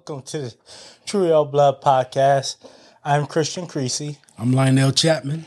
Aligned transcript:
Welcome 0.00 0.22
to 0.28 0.38
the 0.38 0.54
Trio 1.04 1.42
of 1.42 1.52
Blood 1.52 1.82
Podcast. 1.82 2.56
I'm 3.04 3.26
Christian 3.26 3.66
Creasy. 3.66 4.16
I'm 4.38 4.50
Lionel 4.50 4.92
Chapman. 4.92 5.44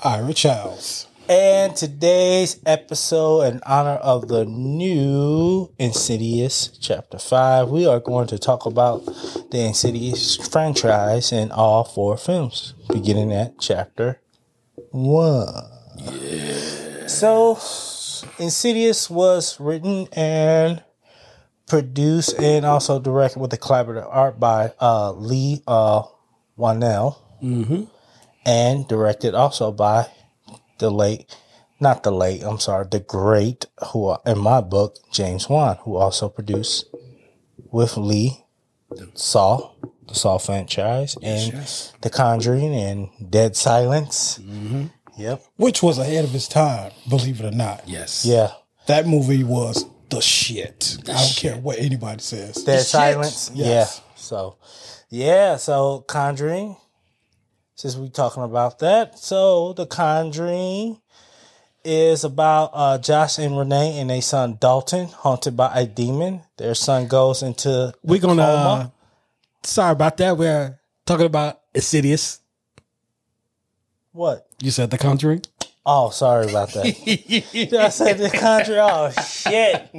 Ira 0.00 0.34
Childs. 0.34 1.06
And 1.28 1.76
today's 1.76 2.58
episode, 2.66 3.42
in 3.42 3.60
honor 3.64 3.94
of 4.02 4.26
the 4.26 4.46
new 4.46 5.70
Insidious 5.78 6.76
Chapter 6.80 7.20
5, 7.20 7.68
we 7.68 7.86
are 7.86 8.00
going 8.00 8.26
to 8.26 8.36
talk 8.36 8.66
about 8.66 9.06
the 9.52 9.64
Insidious 9.64 10.38
franchise 10.48 11.30
in 11.30 11.52
all 11.52 11.84
four 11.84 12.16
films, 12.16 12.74
beginning 12.92 13.32
at 13.32 13.60
Chapter 13.60 14.20
1. 14.90 15.46
Yeah. 15.98 17.06
So, 17.06 17.60
Insidious 18.40 19.08
was 19.08 19.60
written 19.60 20.08
and 20.14 20.82
produced 21.74 22.38
and 22.38 22.64
also 22.64 23.00
directed 23.00 23.40
with 23.40 23.50
the 23.50 23.58
collaborative 23.58 24.06
art 24.08 24.38
by 24.38 24.72
uh, 24.80 25.12
Leigh 25.12 25.62
uh, 25.66 26.02
Whannell 26.58 27.16
Mm-hmm. 27.42 27.82
and 28.46 28.88
directed 28.88 29.34
also 29.34 29.70
by 29.70 30.06
the 30.78 30.90
late, 30.90 31.26
not 31.78 32.02
the 32.02 32.10
late, 32.10 32.42
I'm 32.42 32.58
sorry, 32.58 32.86
the 32.90 33.00
great, 33.00 33.66
who 33.88 34.16
in 34.24 34.38
my 34.38 34.62
book, 34.62 34.96
James 35.12 35.46
Wan, 35.48 35.76
who 35.82 35.96
also 35.96 36.30
produced 36.30 36.86
with 37.70 37.98
Leigh 37.98 38.42
Saw, 39.14 39.72
the 40.08 40.14
Saw 40.14 40.38
franchise, 40.38 41.16
and 41.22 41.52
yes. 41.52 41.92
The 42.00 42.08
Conjuring 42.08 42.74
and 42.74 43.10
Dead 43.30 43.56
Silence. 43.56 44.40
Yep. 45.18 45.44
Which 45.56 45.82
was 45.82 45.98
ahead 45.98 46.24
of 46.24 46.34
its 46.34 46.48
time, 46.48 46.92
believe 47.08 47.40
it 47.40 47.46
or 47.52 47.56
not. 47.56 47.82
Yes. 47.86 48.24
Yeah. 48.24 48.52
That 48.86 49.06
movie 49.06 49.44
was 49.44 49.84
the 50.10 50.20
shit. 50.20 50.98
I 51.08 51.12
don't 51.12 51.36
care 51.36 51.56
what 51.56 51.78
anybody 51.78 52.22
says. 52.22 52.62
Shit. 52.64 52.80
Silence. 52.80 53.50
Yes. 53.54 54.02
Yeah. 54.04 54.12
So, 54.16 54.56
yeah. 55.10 55.56
So, 55.56 56.00
Conjuring. 56.06 56.76
Since 57.76 57.96
we 57.96 58.08
talking 58.08 58.44
about 58.44 58.78
that, 58.78 59.18
so 59.18 59.72
the 59.72 59.84
Conjuring 59.84 61.00
is 61.84 62.22
about 62.24 62.70
uh, 62.72 62.98
Josh 62.98 63.38
and 63.38 63.58
Renee 63.58 63.98
and 63.98 64.08
their 64.08 64.22
son 64.22 64.56
Dalton 64.60 65.06
haunted 65.08 65.56
by 65.56 65.72
a 65.74 65.84
demon. 65.84 66.42
Their 66.56 66.74
son 66.74 67.08
goes 67.08 67.42
into 67.42 67.92
We're 68.02 68.20
gonna. 68.20 68.42
Uh, 68.42 68.88
sorry 69.64 69.92
about 69.92 70.16
that. 70.18 70.38
We're 70.38 70.78
talking 71.04 71.26
about 71.26 71.60
Insidious. 71.74 72.40
what? 74.12 74.46
You 74.62 74.70
said 74.70 74.90
The 74.90 74.98
Conjuring. 74.98 75.42
Oh, 75.86 76.10
sorry 76.10 76.48
about 76.48 76.72
that. 76.72 76.86
I 77.78 77.88
said 77.90 78.18
the 78.18 78.30
Conjuring. 78.30 78.78
Oh 78.80 79.10
shit! 79.10 79.90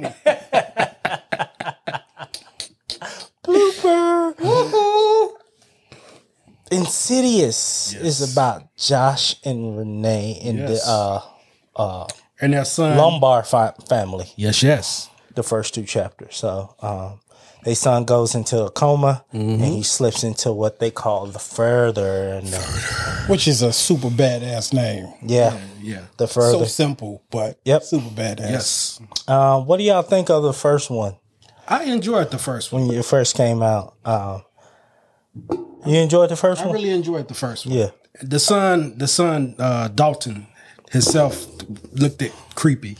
Blooper. 3.44 5.30
Insidious 6.72 7.94
is 7.94 8.32
about 8.32 8.74
Josh 8.76 9.36
and 9.44 9.78
Renee 9.78 10.40
and 10.44 10.58
Yes. 10.58 10.84
the 10.84 11.22
uh, 11.76 12.06
And 12.40 12.52
their 12.52 12.64
son. 12.64 12.96
Lambert 12.98 13.46
fi- 13.46 13.72
family. 13.88 14.26
yes, 14.36 14.62
yes. 14.62 15.08
The 15.34 15.42
first 15.44 15.74
two 15.74 15.84
chapters. 15.84 16.34
So, 16.36 16.74
um, 16.80 17.20
their 17.66 17.74
son 17.74 18.04
goes 18.04 18.34
into 18.36 18.62
a 18.64 18.70
coma 18.70 19.24
and 19.32 19.60
he 19.60 19.82
slips 19.82 20.22
into 20.24 20.52
what 20.52 20.78
they 20.78 20.90
call 20.90 21.26
the 21.26 21.38
further 21.40 22.40
the, 22.40 23.24
Which 23.28 23.48
is 23.48 23.60
a 23.60 23.72
super 23.72 24.08
badass 24.08 24.72
name. 24.72 25.12
yeah, 25.22 25.58
Yeah. 25.82 26.02
the 26.16 26.28
further. 26.28 26.58
So 26.60 26.64
simple, 26.64 27.22
but 27.30 27.58
Yep. 27.64 27.82
super 27.82 28.08
badass. 28.10 28.50
Yes. 28.50 29.00
Uh, 29.26 29.60
what 29.60 29.78
do 29.78 29.82
y'all 29.82 30.02
think 30.02 30.30
of 30.30 30.42
the 30.44 30.52
first 30.52 30.88
one 30.90 31.16
I 31.68 31.82
enjoyed 31.84 32.30
the 32.30 32.38
first 32.38 32.72
one. 32.72 32.86
when 32.86 32.96
it 32.98 33.04
first 33.04 33.34
came 33.34 33.60
out? 33.62 33.94
Um, 34.04 34.44
you 35.84 35.96
enjoyed 35.98 36.30
the 36.30 36.36
first 36.36 36.62
I 36.62 36.66
one? 36.66 36.76
I 36.76 36.78
really 36.78 36.90
enjoyed 36.94 37.26
the 37.28 37.34
first 37.34 37.66
one. 37.66 37.74
yeah. 37.76 37.90
The 38.22 38.38
son, 38.38 38.96
the 38.96 39.08
son, 39.08 39.56
uh, 39.58 39.88
Dalton 39.88 40.46
himself 40.92 41.46
looked 41.92 42.22
at 42.22 42.30
creepy. 42.54 42.96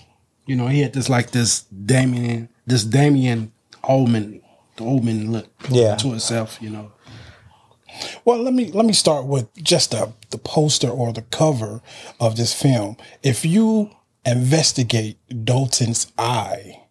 You 0.47 0.57
know, 0.57 0.67
he 0.67 0.81
had 0.81 0.93
this 0.93 1.09
like 1.09 1.31
this 1.31 1.63
Damien, 1.63 2.49
this 2.67 2.85
Damien 2.85 3.53
Oldman, 4.79 5.29
Oldman 5.29 5.31
look 5.33 5.47
Yeah. 5.71 5.97
to 5.97 6.15
itself, 6.15 6.59
You 6.61 6.71
know. 6.71 6.93
Well, 8.25 8.43
let 8.43 8.53
me 8.53 8.71
let 8.73 8.85
me 8.85 8.93
start 8.93 9.27
with 9.27 9.47
just 9.63 9.93
the 9.93 10.13
the 10.31 10.39
poster 10.39 10.89
or 10.91 11.13
the 11.13 11.23
cover 11.23 11.81
of 12.21 12.37
this 12.37 12.53
film. 12.53 12.97
If 13.23 13.45
you 13.45 13.91
investigate 14.27 15.17
Dalton's 15.45 16.07
eye 16.19 16.83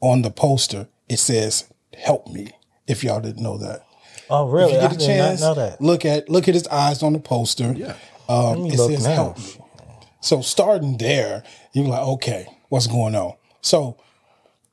on 0.00 0.22
the 0.22 0.30
poster, 0.30 0.88
it 1.08 1.18
says 1.18 1.64
"Help 1.96 2.26
me." 2.28 2.48
If 2.86 3.02
y'all 3.04 3.20
didn't 3.20 3.42
know 3.42 3.56
that, 3.58 3.84
Oh, 4.28 4.46
really? 4.46 4.72
if 4.74 4.80
you 4.82 4.86
I 4.86 4.88
get 4.88 4.92
a 4.96 4.98
did 4.98 5.06
chance, 5.06 5.40
not 5.40 5.56
know 5.56 5.62
that. 5.62 5.80
look 5.80 6.04
at 6.04 6.28
look 6.28 6.46
at 6.48 6.54
his 6.54 6.66
eyes 6.68 7.02
on 7.02 7.12
the 7.14 7.20
poster. 7.20 7.72
Yeah. 7.76 7.94
Um, 8.28 8.64
me 8.64 8.70
it 8.72 8.76
look 8.76 8.90
says 8.90 9.04
now. 9.04 9.14
"Help 9.14 9.38
me." 9.38 9.44
So 10.20 10.42
starting 10.42 10.98
there, 10.98 11.42
you're 11.72 11.86
like, 11.86 12.02
okay, 12.02 12.46
what's 12.68 12.86
going 12.86 13.14
on? 13.14 13.34
So 13.62 13.96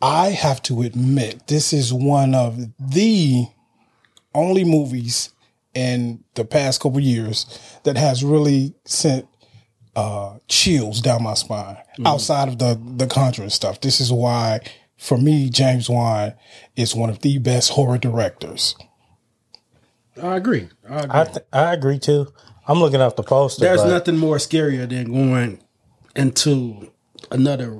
I 0.02 0.30
have 0.30 0.62
to 0.63 0.81
admit, 0.84 1.47
this 1.47 1.74
is 1.74 1.94
one 1.94 2.35
of 2.35 2.58
the 2.80 3.47
only 4.35 4.63
movies 4.63 5.34
in 5.74 6.24
the 6.35 6.46
past 6.46 6.81
couple 6.81 7.00
years 7.00 7.46
that 7.84 7.97
has 7.97 8.24
really 8.24 8.75
sent 8.86 9.28
uh, 9.96 10.38
chills 10.47 11.02
down 11.02 11.24
my 11.24 11.34
spine. 11.34 11.78
Outside 12.06 12.47
of 12.47 12.59
the 12.59 12.80
the 12.96 13.07
Conjuring 13.07 13.50
stuff, 13.50 13.81
this 13.81 14.00
is 14.00 14.12
why, 14.13 14.59
for 14.97 15.18
me, 15.18 15.50
James 15.50 15.90
Wan 15.90 16.34
is 16.75 16.96
one 16.96 17.09
of 17.09 17.19
the 17.22 17.40
best 17.40 17.72
horror 17.72 17.97
directors. 17.97 18.75
I 20.22 20.36
agree. 20.36 20.69
I 20.88 21.00
agree. 21.00 21.19
I 21.19 21.24
th- 21.24 21.46
I 21.52 21.74
agree 21.74 22.00
too. 22.00 22.28
I'm 22.68 22.80
looking 22.80 23.02
up 23.02 23.16
the 23.16 23.24
poster. 23.24 23.62
There's 23.66 23.81
but- 23.81 23.90
nothing 23.90 24.18
more 24.18 24.38
scarier 24.38 24.88
than 24.88 25.12
going 25.12 25.59
into 26.16 26.91
another, 27.31 27.80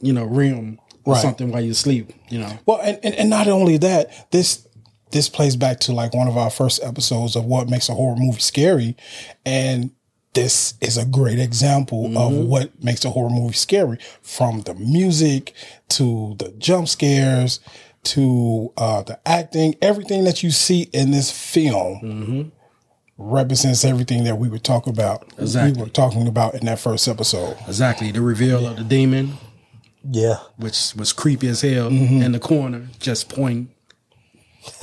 you 0.00 0.12
know, 0.12 0.24
realm 0.24 0.78
or 1.04 1.14
Right. 1.14 1.22
something 1.22 1.50
while 1.52 1.62
you 1.62 1.74
sleep. 1.74 2.12
You 2.28 2.38
know, 2.40 2.58
Well, 2.66 2.80
and, 2.82 2.98
and, 3.02 3.14
and 3.14 3.30
not 3.30 3.46
only 3.48 3.76
that, 3.78 4.30
this 4.30 4.66
this 5.10 5.28
plays 5.28 5.54
back 5.54 5.78
to 5.80 5.92
like 5.92 6.12
one 6.14 6.26
of 6.26 6.36
our 6.36 6.50
first 6.50 6.82
episodes 6.82 7.36
of 7.36 7.44
what 7.44 7.68
makes 7.68 7.88
a 7.88 7.94
horror 7.94 8.16
movie 8.16 8.40
scary, 8.40 8.96
and 9.46 9.90
this 10.32 10.74
is 10.80 10.96
a 10.98 11.04
great 11.04 11.38
example 11.38 12.18
of 12.18 12.32
what 12.34 12.82
makes 12.82 13.04
a 13.04 13.10
horror 13.10 13.30
movie 13.30 13.54
scary, 13.54 13.98
from 14.22 14.62
the 14.62 14.74
music 14.74 15.52
to 15.90 16.34
the 16.40 16.48
jump 16.58 16.88
scares 16.88 17.60
to 18.02 18.72
uh, 18.76 19.02
the 19.02 19.20
acting. 19.24 19.76
Everything 19.80 20.24
that 20.24 20.42
you 20.42 20.50
see 20.50 20.88
in 20.92 21.12
this 21.12 21.30
film 21.30 22.50
represents 23.16 23.84
everything 23.84 24.24
that 24.24 24.38
we 24.38 24.48
were 24.48 24.58
talking 24.58 24.92
about. 24.92 25.32
Exactly. 25.38 25.78
We 25.80 25.84
were 25.84 25.92
talking 25.92 26.26
about 26.26 26.54
in 26.54 26.66
that 26.66 26.80
first 26.80 27.06
episode. 27.06 27.56
exactly 27.68 28.10
the 28.10 28.20
reveal 28.20 28.66
of 28.66 28.76
the 28.76 28.82
demon, 28.84 29.34
yeah. 30.08 30.38
which 30.56 30.94
was 30.96 31.12
creepy 31.12 31.48
as 31.48 31.62
hell, 31.62 31.88
in 31.88 32.32
the 32.32 32.40
corner, 32.40 32.88
just 32.98 33.28
pointing. 33.28 33.70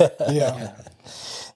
Yeah. 0.30 0.74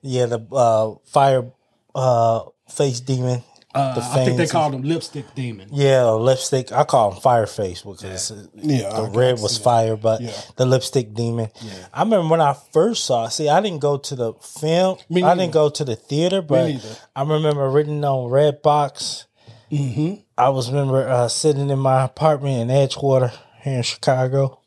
Yeah, 0.01 0.25
the 0.27 0.39
uh, 0.51 0.95
fire 1.05 1.51
uh, 1.95 2.41
face 2.69 2.99
demon. 2.99 3.41
Uh, 3.73 3.95
the 3.95 4.01
I 4.01 4.25
think 4.25 4.37
they 4.37 4.47
called 4.47 4.73
him 4.73 4.83
lipstick 4.83 5.33
demon. 5.35 5.69
Yeah, 5.71 6.09
lipstick. 6.11 6.71
I 6.71 6.83
call 6.83 7.13
him 7.13 7.21
fire 7.21 7.45
face 7.45 7.81
because 7.81 8.31
Yeah, 8.55 8.89
the 8.89 8.95
I 8.95 9.09
red 9.09 9.39
was 9.39 9.57
fire, 9.57 9.95
but 9.97 10.21
Yeah. 10.21 10.31
the 10.55 10.65
lipstick 10.65 11.13
demon. 11.13 11.49
I 11.93 12.03
remember 12.03 12.27
when 12.29 12.41
I 12.41 12.55
first 12.71 13.05
saw. 13.05 13.25
it. 13.25 13.31
See, 13.31 13.49
I 13.49 13.59
didn't 13.61 13.79
go 13.79 13.97
to 13.97 14.15
the 14.15 14.33
film. 14.33 14.97
Me 15.09 15.23
I 15.23 15.35
didn't 15.35 15.53
go 15.53 15.69
to 15.69 15.83
the 15.83 15.95
theater, 15.95 16.41
but. 16.41 16.75
I 17.15 17.21
remember 17.23 17.69
written 17.69 18.03
on 18.05 18.29
Redbox. 18.29 19.25
Mm-hmm. 19.71 20.21
I 20.37 20.49
was 20.49 20.71
remember 20.71 21.07
uh, 21.07 21.27
sitting 21.27 21.69
in 21.69 21.79
my 21.79 22.03
apartment 22.03 22.61
in 22.61 22.67
Edgewater 22.69 23.33
here 23.67 23.77
in 23.77 23.83
Chicago, 23.83 24.59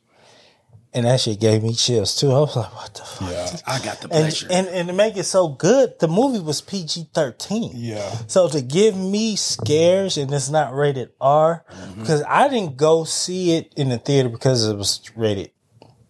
and 0.93 1.06
that 1.06 1.20
shit 1.20 1.38
gave 1.41 1.62
me 1.62 1.75
chills 1.75 2.17
too. 2.17 2.31
I 2.32 2.38
was 2.41 2.56
like, 2.56 2.75
"What 2.75 2.94
the 2.94 3.02
fuck?" 3.02 3.31
Yeah. 3.31 3.56
I 3.67 3.79
got 3.85 3.99
the 4.00 4.08
And, 4.08 4.11
pleasure. 4.11 4.49
and 4.50 4.69
and 4.69 4.88
to 4.88 4.94
make 4.94 5.17
it 5.17 5.25
so 5.25 5.49
good, 5.49 5.99
the 6.00 6.08
movie 6.08 6.41
was 6.41 6.61
PG 6.61 7.08
thirteen. 7.14 7.73
Yeah. 7.75 8.11
So 8.26 8.49
to 8.49 8.61
give 8.61 8.97
me 8.97 9.37
scares 9.37 10.17
and 10.17 10.32
it's 10.32 10.50
not 10.50 10.75
rated 10.75 11.11
R, 11.20 11.64
because 11.99 12.23
I 12.29 12.49
didn't 12.49 12.76
go 12.76 13.05
see 13.05 13.56
it 13.56 13.73
in 13.76 13.88
the 13.91 13.99
theater 13.99 14.29
because 14.29 14.67
it 14.67 14.76
was 14.76 15.00
rated 15.17 15.50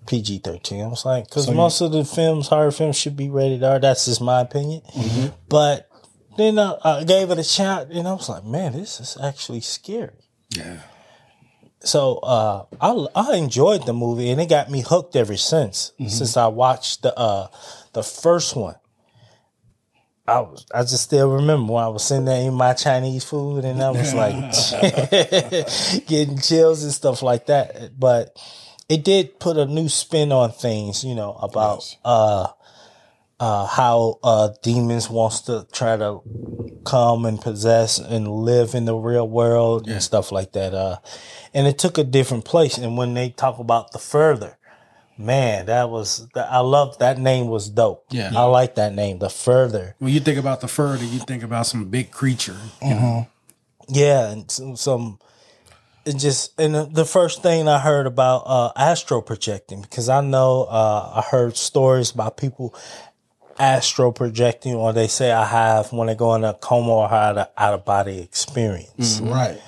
PG 0.06 0.38
thirteen. 0.38 0.82
I 0.82 0.88
was 0.88 1.04
like, 1.04 1.24
because 1.24 1.50
most 1.50 1.80
of 1.82 1.92
the 1.92 2.04
films, 2.04 2.48
horror 2.48 2.70
films, 2.72 2.96
should 2.96 3.16
be 3.16 3.28
rated 3.30 3.62
R. 3.62 3.78
That's 3.78 4.06
just 4.06 4.20
my 4.22 4.40
opinion. 4.40 4.80
But 5.48 5.88
then 6.38 6.58
uh, 6.58 6.78
I 6.82 7.04
gave 7.04 7.30
it 7.30 7.38
a 7.38 7.44
shot, 7.44 7.88
and 7.90 8.08
I 8.08 8.12
was 8.14 8.28
like, 8.30 8.44
man, 8.46 8.72
this 8.72 8.98
is 8.98 9.18
actually 9.22 9.60
scary. 9.60 10.24
yeah. 10.56 10.78
So 11.82 12.16
uh, 12.18 12.64
I 12.80 13.06
I 13.14 13.36
enjoyed 13.36 13.86
the 13.86 13.92
movie, 13.94 14.30
and 14.30 14.40
it 14.40 14.48
got 14.48 14.70
me 14.70 14.82
hooked 14.82 15.16
ever 15.16 15.36
since. 15.36 15.92
Since 16.08 16.36
I 16.36 16.46
watched 16.48 17.02
the 17.02 17.16
uh, 17.18 17.48
the 17.94 18.02
first 18.02 18.54
one, 18.54 18.74
I 20.28 20.40
was 20.40 20.66
I 20.74 20.82
just 20.82 21.04
still 21.04 21.30
remember 21.30 21.72
when 21.72 21.82
I 21.84 21.88
was 21.88 22.04
sitting 22.04 22.26
there 22.26 22.40
eating 22.40 22.54
my 22.54 22.74
Chinese 22.74 23.24
food, 23.24 23.64
and 23.64 23.82
I 23.82 23.90
was 23.90 24.14
like 24.14 24.34
getting 26.06 26.38
chills 26.38 26.82
and 26.84 26.92
stuff 26.92 27.22
like 27.22 27.46
that. 27.46 27.98
But 27.98 28.36
it 28.88 29.02
did 29.02 29.38
put 29.40 29.56
a 29.56 29.64
new 29.66 29.88
spin 29.88 30.32
on 30.32 30.52
things, 30.52 31.02
you 31.02 31.14
know, 31.14 31.32
about 31.32 31.76
Yes. 31.78 31.96
uh, 32.04 32.46
uh, 33.40 33.64
how 33.66 34.18
uh, 34.22 34.50
demons 34.62 35.08
wants 35.08 35.40
to 35.42 35.66
try 35.72 35.96
to 35.96 36.20
come 36.90 37.24
and 37.24 37.40
possess 37.40 37.98
and 37.98 38.26
live 38.28 38.74
in 38.74 38.84
the 38.84 38.94
real 38.94 39.28
world 39.28 39.86
and 39.88 40.02
stuff 40.02 40.32
like 40.32 40.52
that. 40.52 40.74
Uh, 40.74 40.96
and 41.54 41.66
it 41.66 41.78
took 41.78 41.98
a 41.98 42.04
different 42.04 42.44
place. 42.44 42.78
And 42.78 42.96
when 42.96 43.14
they 43.14 43.30
talk 43.30 43.58
about 43.58 43.92
the 43.92 43.98
further, 43.98 44.58
man, 45.16 45.66
that 45.66 45.90
was 45.90 46.26
I 46.34 46.60
love 46.60 46.98
that 46.98 47.18
name 47.18 47.46
was 47.48 47.68
dope. 47.68 48.04
Yeah. 48.10 48.30
I 48.34 48.44
like 48.44 48.74
that 48.76 48.94
name, 48.94 49.18
the 49.18 49.28
further. 49.30 49.94
When 49.98 50.12
you 50.12 50.20
think 50.20 50.38
about 50.38 50.60
the 50.60 50.68
further, 50.68 51.04
you 51.04 51.18
think 51.20 51.42
about 51.42 51.66
some 51.66 51.84
big 51.90 52.10
creature. 52.10 52.56
Yeah, 53.88 54.30
and 54.30 54.50
some, 54.50 54.76
some 54.76 55.18
it 56.06 56.16
just 56.16 56.58
and 56.60 56.74
the- 56.74 56.86
the 56.90 57.04
first 57.04 57.42
thing 57.42 57.68
I 57.68 57.78
heard 57.78 58.06
about 58.06 58.42
uh, 58.46 58.72
astro 58.76 59.20
projecting 59.20 59.82
because 59.82 60.08
I 60.08 60.20
know 60.22 60.64
uh, 60.64 61.12
I 61.16 61.22
heard 61.30 61.56
stories 61.56 62.10
about 62.10 62.36
people 62.36 62.74
astro 63.60 64.10
projecting 64.10 64.74
or 64.74 64.92
they 64.92 65.06
say 65.06 65.30
I 65.30 65.44
have 65.44 65.92
when 65.92 66.06
they 66.06 66.14
go 66.14 66.34
in 66.34 66.44
a 66.44 66.54
coma 66.54 66.90
or 66.90 67.08
had 67.08 67.38
an 67.38 67.46
out 67.56 67.74
of 67.74 67.84
body 67.84 68.20
experience. 68.20 69.20
Mm, 69.20 69.30
right. 69.30 69.60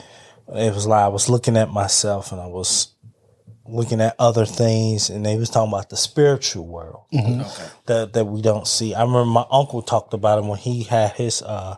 It 0.49 0.75
was 0.75 0.87
like 0.87 1.05
I 1.05 1.09
was 1.09 1.29
looking 1.29 1.57
at 1.57 1.71
myself 1.71 2.33
and 2.33 2.41
I 2.41 2.47
was 2.47 2.89
looking 3.67 4.01
at 4.01 4.17
other 4.19 4.45
things 4.45 5.09
and 5.09 5.25
they 5.25 5.37
was 5.37 5.49
talking 5.49 5.73
about 5.73 5.91
the 5.91 5.97
spiritual 5.97 6.67
world 6.67 7.05
mm-hmm. 7.13 7.43
that 7.87 8.13
that 8.13 8.25
we 8.25 8.43
don't 8.43 8.67
see. 8.67 8.95
I 8.95 9.03
remember 9.03 9.27
my 9.27 9.47
uncle 9.51 9.83
talked 9.83 10.15
about 10.15 10.39
it 10.39 10.45
when 10.45 10.59
he 10.59 10.83
had 10.83 11.13
his 11.13 11.43
uh, 11.43 11.77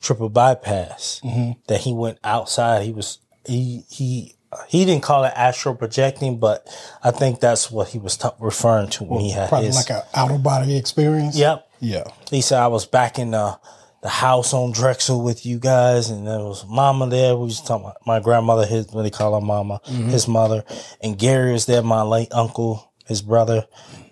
triple 0.00 0.28
bypass 0.28 1.20
mm-hmm. 1.24 1.52
that 1.66 1.80
he 1.80 1.92
went 1.92 2.18
outside. 2.22 2.84
He 2.84 2.92
was 2.92 3.18
he 3.46 3.84
he 3.90 4.36
he 4.68 4.84
didn't 4.84 5.02
call 5.02 5.24
it 5.24 5.32
astral 5.36 5.74
projecting, 5.74 6.38
but 6.38 6.66
I 7.02 7.10
think 7.10 7.40
that's 7.40 7.70
what 7.70 7.88
he 7.88 7.98
was 7.98 8.16
t- 8.16 8.28
referring 8.40 8.88
to 8.90 9.04
when 9.04 9.20
he 9.20 9.30
had 9.30 9.48
Probably 9.48 9.66
his. 9.66 9.76
like 9.76 9.90
an 9.90 10.02
out 10.14 10.30
of 10.30 10.42
body 10.42 10.76
experience. 10.76 11.36
yep. 11.36 11.68
Yeah. 11.80 12.04
He 12.30 12.40
said 12.40 12.60
I 12.60 12.68
was 12.68 12.86
back 12.86 13.18
in 13.18 13.32
the 13.32 13.58
the 14.02 14.08
house 14.10 14.52
on 14.52 14.70
Drexel 14.72 15.22
with 15.24 15.46
you 15.46 15.58
guys, 15.58 16.10
and 16.10 16.26
there 16.26 16.38
was 16.38 16.66
Mama 16.66 17.08
there. 17.08 17.34
We 17.36 17.44
was 17.46 17.60
talking 17.62 17.86
about 17.86 17.96
my 18.06 18.20
grandmother, 18.20 18.66
his 18.66 18.86
what 18.88 19.02
they 19.02 19.10
call 19.10 19.34
her 19.34 19.44
Mama, 19.44 19.80
his 19.86 20.28
mother, 20.28 20.62
and 21.02 21.18
Gary 21.18 21.52
was 21.52 21.64
there, 21.64 21.82
my 21.82 22.02
late 22.02 22.28
uncle, 22.32 22.92
his 23.06 23.22
brother. 23.22 23.66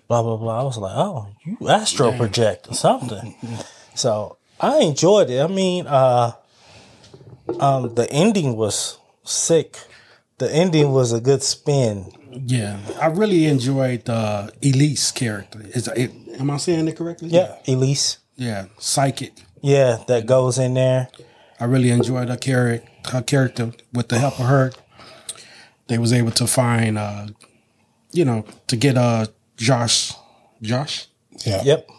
Blah 0.07 0.23
blah 0.23 0.37
blah. 0.37 0.59
I 0.59 0.63
was 0.63 0.77
like, 0.77 0.95
oh, 0.95 1.27
you 1.45 1.69
astro 1.69 2.11
project 2.11 2.69
or 2.69 2.73
something. 2.73 3.35
so 3.95 4.37
I 4.59 4.79
enjoyed 4.79 5.29
it. 5.29 5.41
I 5.41 5.47
mean, 5.47 5.85
uh, 5.87 6.31
um, 7.59 7.93
the 7.95 8.09
ending 8.11 8.55
was 8.55 8.97
sick. 9.23 9.77
The 10.37 10.53
ending 10.53 10.91
was 10.91 11.13
a 11.13 11.21
good 11.21 11.43
spin. 11.43 12.11
Yeah, 12.31 12.79
I 12.99 13.07
really 13.07 13.45
enjoyed 13.45 14.09
uh, 14.09 14.49
Elise 14.63 15.11
character. 15.11 15.61
Is 15.61 15.87
it, 15.87 16.11
am 16.39 16.49
I 16.49 16.57
saying 16.57 16.87
it 16.87 16.97
correctly? 16.97 17.29
Yeah, 17.29 17.55
Elise. 17.67 18.17
yeah, 18.35 18.65
psychic. 18.79 19.33
Yeah, 19.61 20.03
that 20.07 20.25
goes 20.25 20.57
in 20.57 20.73
there. 20.73 21.09
I 21.59 21.65
really 21.65 21.91
enjoyed 21.91 22.29
her 22.29 22.37
character. 22.37 22.89
Her 23.11 23.21
character, 23.21 23.71
with 23.93 24.07
the 24.09 24.17
help 24.17 24.39
of 24.39 24.47
her, 24.47 24.71
they 25.87 25.97
was 25.97 26.11
able 26.13 26.31
to 26.31 26.47
find, 26.47 26.97
uh, 26.97 27.27
you 28.11 28.25
know, 28.25 28.45
to 28.67 28.75
get 28.77 28.97
uh 28.97 29.27
Josh, 29.57 30.13
Josh, 30.61 31.07
Yeah. 31.45 31.61
Yep. 31.63 31.89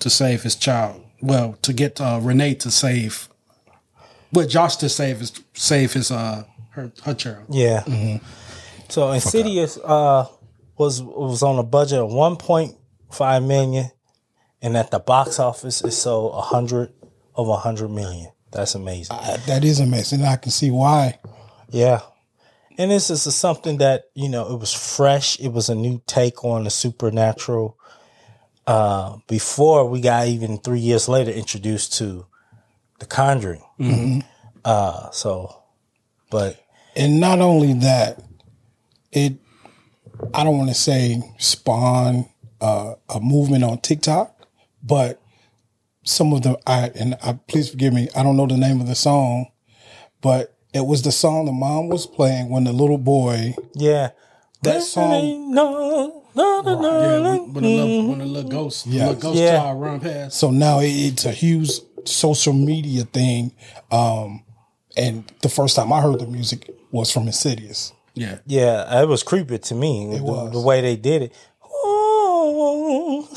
to 0.00 0.10
save 0.10 0.42
his 0.44 0.54
child. 0.56 1.04
Well, 1.20 1.56
to 1.62 1.72
get 1.72 2.00
uh, 2.00 2.20
Renee 2.22 2.54
to 2.56 2.70
save, 2.70 3.28
but 4.32 4.48
Josh 4.48 4.76
to 4.76 4.88
save 4.88 5.18
his 5.20 5.32
save 5.54 5.92
his 5.94 6.10
uh 6.10 6.44
her 6.72 6.92
her 7.04 7.14
child. 7.14 7.44
Yeah. 7.48 8.18
So 8.88 9.10
Insidious 9.12 9.78
uh 9.78 10.26
was 10.76 11.02
was 11.02 11.42
on 11.42 11.58
a 11.58 11.62
budget 11.62 11.98
of 11.98 12.12
one 12.12 12.36
point 12.36 12.76
five 13.10 13.42
million, 13.42 13.90
and 14.60 14.76
at 14.76 14.90
the 14.90 14.98
box 14.98 15.38
office 15.38 15.82
it 15.82 15.92
sold 15.92 16.34
a 16.34 16.40
hundred 16.40 16.92
of 17.34 17.48
a 17.48 17.56
hundred 17.56 17.88
million. 17.90 18.30
That's 18.50 18.74
amazing. 18.74 19.16
Uh, 19.16 19.38
That 19.46 19.64
is 19.64 19.80
amazing. 19.80 20.22
I 20.24 20.36
can 20.36 20.50
see 20.50 20.70
why. 20.70 21.18
Yeah. 21.70 22.00
And 22.78 22.90
this 22.90 23.10
is 23.10 23.22
something 23.34 23.78
that, 23.78 24.04
you 24.14 24.28
know, 24.28 24.52
it 24.52 24.58
was 24.58 24.72
fresh. 24.72 25.38
It 25.40 25.48
was 25.48 25.68
a 25.68 25.74
new 25.74 26.02
take 26.06 26.44
on 26.44 26.64
the 26.64 26.70
supernatural. 26.70 27.78
Uh, 28.66 29.16
before 29.26 29.88
we 29.88 30.00
got 30.00 30.28
even 30.28 30.58
three 30.58 30.80
years 30.80 31.08
later 31.08 31.30
introduced 31.30 31.94
to 31.98 32.26
The 32.98 33.06
Conjuring. 33.06 34.24
Uh, 34.64 35.10
so, 35.10 35.61
but 36.32 36.58
And 36.96 37.20
not 37.20 37.40
only 37.40 37.74
that, 37.74 38.20
it 39.12 39.34
I 40.34 40.42
don't 40.44 40.58
want 40.58 40.70
to 40.70 40.74
say 40.74 41.22
spawn 41.38 42.26
uh, 42.60 42.94
a 43.08 43.20
movement 43.20 43.64
on 43.64 43.78
TikTok, 43.78 44.34
but 44.82 45.20
some 46.04 46.32
of 46.32 46.42
the 46.42 46.58
I 46.66 46.90
and 46.94 47.16
I 47.22 47.34
please 47.46 47.70
forgive 47.70 47.92
me, 47.92 48.08
I 48.16 48.22
don't 48.22 48.36
know 48.36 48.46
the 48.46 48.56
name 48.56 48.80
of 48.80 48.86
the 48.88 48.94
song, 48.94 49.46
but 50.20 50.56
it 50.74 50.84
was 50.86 51.02
the 51.02 51.12
song 51.12 51.44
the 51.44 51.52
mom 51.52 51.88
was 51.88 52.06
playing 52.06 52.48
when 52.48 52.64
the 52.64 52.72
little 52.72 52.98
boy 52.98 53.54
yeah. 53.74 54.10
that 54.62 54.82
song 54.82 55.52
No, 55.54 56.24
no, 56.34 56.60
no, 56.62 57.00
Yeah, 57.00 57.20
when, 57.20 57.52
when 57.52 57.64
the 57.64 57.70
little 57.70 58.08
when 58.08 58.18
the 58.18 58.24
little 58.26 58.50
ghost, 58.50 58.86
Yeah. 58.86 59.08
little 59.08 59.20
ghost 59.20 59.38
Yeah. 59.38 59.58
child 59.58 59.80
run 59.80 60.00
past. 60.00 60.38
So 60.38 60.50
now 60.50 60.80
it, 60.80 60.88
it's 60.88 61.24
a 61.26 61.32
huge 61.32 61.70
social 62.04 62.52
media 62.54 63.04
thing. 63.04 63.52
Um, 63.90 64.44
and 64.96 65.24
the 65.42 65.48
first 65.48 65.76
time 65.76 65.92
I 65.92 66.00
heard 66.00 66.18
the 66.20 66.26
music 66.26 66.70
was 66.90 67.10
from 67.10 67.26
Insidious. 67.26 67.92
Yeah, 68.14 68.38
Yeah, 68.46 69.00
it 69.02 69.08
was 69.08 69.22
creepy 69.22 69.58
to 69.58 69.74
me. 69.74 70.16
the, 70.18 70.22
was. 70.22 70.52
the 70.52 70.60
way 70.60 70.80
they 70.82 70.96
did 70.96 71.22
it. 71.22 71.32
Oh. 71.84 73.28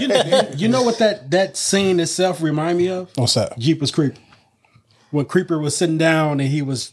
you, 0.00 0.08
know, 0.08 0.48
you 0.56 0.68
know 0.68 0.82
what 0.82 0.98
that 0.98 1.30
that 1.30 1.56
scene 1.56 2.00
itself 2.00 2.42
remind 2.42 2.78
me 2.78 2.88
of? 2.88 3.10
What's 3.16 3.34
that? 3.34 3.58
Jeepers 3.58 3.90
Creeper. 3.90 4.18
When 5.10 5.24
Creeper 5.26 5.58
was 5.58 5.76
sitting 5.76 5.98
down 5.98 6.40
and 6.40 6.48
he 6.48 6.62
was 6.62 6.92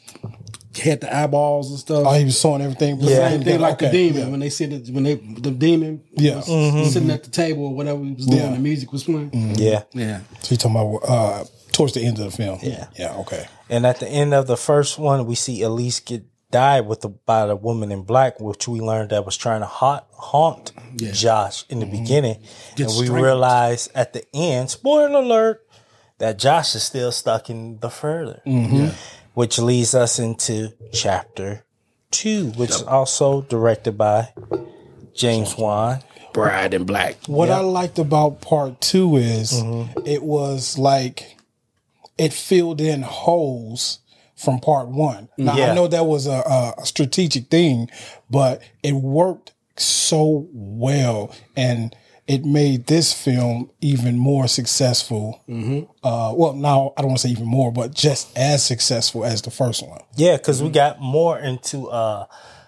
had 0.82 1.02
the 1.02 1.14
eyeballs 1.16 1.70
and 1.72 1.80
stuff. 1.80 2.04
Oh, 2.06 2.14
he 2.14 2.26
was 2.26 2.40
sewing 2.40 2.62
everything. 2.62 2.98
Yeah. 3.00 3.30
Same 3.30 3.44
thing 3.44 3.60
like 3.62 3.80
the 3.80 3.90
demon 3.90 4.22
yeah. 4.22 4.28
when 4.30 4.40
they 4.42 4.50
sit 4.50 4.74
at, 4.74 4.88
when 4.94 5.04
they 5.04 5.16
the 5.16 5.52
demon 5.52 6.04
Yeah. 6.14 6.38
was 6.38 6.48
Mm-hmm. 6.48 6.90
sitting 6.90 7.12
at 7.12 7.24
the 7.24 7.32
table 7.32 7.66
or 7.66 7.74
whatever 7.76 8.04
he 8.04 8.14
was 8.14 8.26
doing, 8.26 8.40
Yeah. 8.42 8.52
the 8.52 8.60
music 8.60 8.92
was 8.92 9.04
playing. 9.04 9.32
Yeah. 9.58 9.84
Yeah, 9.94 10.20
So 10.42 10.52
you 10.52 10.58
talking 10.58 10.76
about 10.78 11.10
uh, 11.10 11.44
towards 11.76 11.94
the 11.94 12.02
end 12.02 12.18
of 12.20 12.26
the 12.26 12.32
film? 12.32 12.60
Yeah. 12.62 12.88
Yeah. 12.98 13.16
Okay. 13.18 13.46
And 13.70 13.86
at 13.86 14.00
the 14.00 14.08
end 14.08 14.34
of 14.34 14.48
the 14.48 14.58
first 14.58 14.98
one, 14.98 15.26
we 15.26 15.36
see 15.36 15.62
Elise 15.62 16.00
get 16.00 16.24
died 16.52 16.88
with 16.88 17.02
the, 17.02 17.10
by 17.10 17.46
the 17.46 17.56
woman 17.56 17.92
in 17.92 18.04
black, 18.04 18.40
which 18.40 18.68
we 18.68 18.80
learned 18.80 19.10
that 19.10 19.26
was 19.26 19.36
trying 19.36 19.60
to 19.62 19.66
haunt, 19.66 20.04
haunt 20.14 20.72
Josh 20.96 21.66
in 21.70 21.80
the 21.80 21.86
beginning. 21.86 22.42
Get 22.76 22.88
and 22.88 22.98
we 23.00 23.06
strangled. 23.06 23.22
realize 23.26 23.90
at 23.94 24.14
the 24.14 24.24
end, 24.34 24.70
spoiler 24.72 25.20
alert, 25.20 25.62
that 26.20 26.40
Josh 26.40 26.76
is 26.76 26.84
still 26.84 27.12
stuck 27.12 27.50
in 27.50 27.80
the 27.80 27.90
further, 27.90 28.42
which 29.34 29.60
leads 29.60 29.94
us 29.94 30.18
into 30.18 30.70
chapter 30.94 31.66
two, 32.12 32.52
which 32.52 32.70
is 32.70 32.84
also 32.84 33.42
directed 33.42 33.98
by 33.98 34.30
James 35.14 35.58
Wan. 35.58 36.00
Bride 36.34 36.74
in 36.74 36.84
Black. 36.86 37.18
What 37.28 37.50
I 37.50 37.60
liked 37.60 37.98
about 38.00 38.40
part 38.42 38.80
two 38.82 39.18
is 39.18 39.52
Mm-hmm. 39.54 40.02
it 40.06 40.22
was 40.24 40.78
like 40.78 41.35
it 42.18 42.34
filled 42.34 42.82
in 42.82 43.02
holes 43.02 44.00
from 44.36 44.60
part 44.60 44.88
one. 44.90 45.30
Now 45.38 45.56
Yeah. 45.58 45.72
I 45.72 45.76
know 45.76 45.88
that 45.88 46.06
was 46.06 46.28
a, 46.28 46.74
a 46.80 46.86
strategic 46.86 47.48
thing, 47.50 47.90
but 48.30 48.62
it 48.84 48.94
worked 48.94 49.54
so 49.78 50.48
well 50.54 51.34
and 51.56 51.96
it 52.28 52.44
made 52.44 52.88
this 52.88 53.14
film 53.14 53.70
even 53.82 54.18
more 54.18 54.48
successful. 54.48 55.42
Uh, 56.04 56.34
well, 56.36 56.54
now 56.54 56.92
I 56.98 57.02
don't 57.02 57.10
want 57.12 57.20
to 57.22 57.28
say 57.28 57.32
even 57.32 57.46
more, 57.46 57.72
but 57.72 57.94
just 57.94 58.36
as 58.36 58.66
successful 58.66 59.24
as 59.24 59.44
the 59.44 59.52
first 59.52 59.86
one. 59.88 60.02
Yeah, 60.16 60.38
because 60.38 60.64
we 60.64 60.70
got 60.70 61.00
more 61.00 61.38
into 61.38 61.88
uh, 61.90 62.26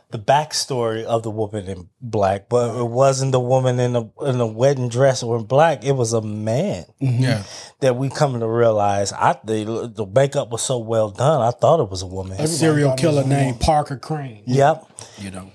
the 0.09 0.19
backstory 0.19 1.03
of 1.03 1.23
the 1.23 1.29
woman 1.29 1.67
in 1.67 1.89
black, 1.99 2.47
but 2.47 2.79
it 2.79 2.87
wasn't 2.87 3.33
the 3.33 3.39
woman 3.39 3.79
in 3.79 3.93
the 3.93 4.09
in 4.21 4.37
the 4.37 4.47
wedding 4.47 4.87
dress 4.87 5.21
or 5.21 5.37
in 5.37 5.43
black. 5.43 5.83
It 5.83 5.93
was 5.93 6.13
a 6.13 6.21
man 6.21 6.85
mm-hmm. 7.01 7.23
Yeah, 7.23 7.43
that 7.81 7.97
we 7.97 8.09
come 8.09 8.39
to 8.39 8.47
realize. 8.47 9.11
I 9.11 9.37
the, 9.43 9.91
the 9.93 10.05
makeup 10.05 10.49
was 10.49 10.61
so 10.61 10.77
well 10.77 11.09
done. 11.09 11.41
I 11.41 11.51
thought 11.51 11.81
it 11.81 11.89
was 11.89 12.01
a 12.03 12.07
woman. 12.07 12.37
serial 12.47 12.91
thought 12.91 12.99
it 12.99 13.01
killer 13.01 13.23
a 13.23 13.27
named 13.27 13.59
Parker 13.59 13.97
Crane. 13.97 14.43
Yep, 14.47 14.89
You 15.17 15.31
know, 15.31 15.51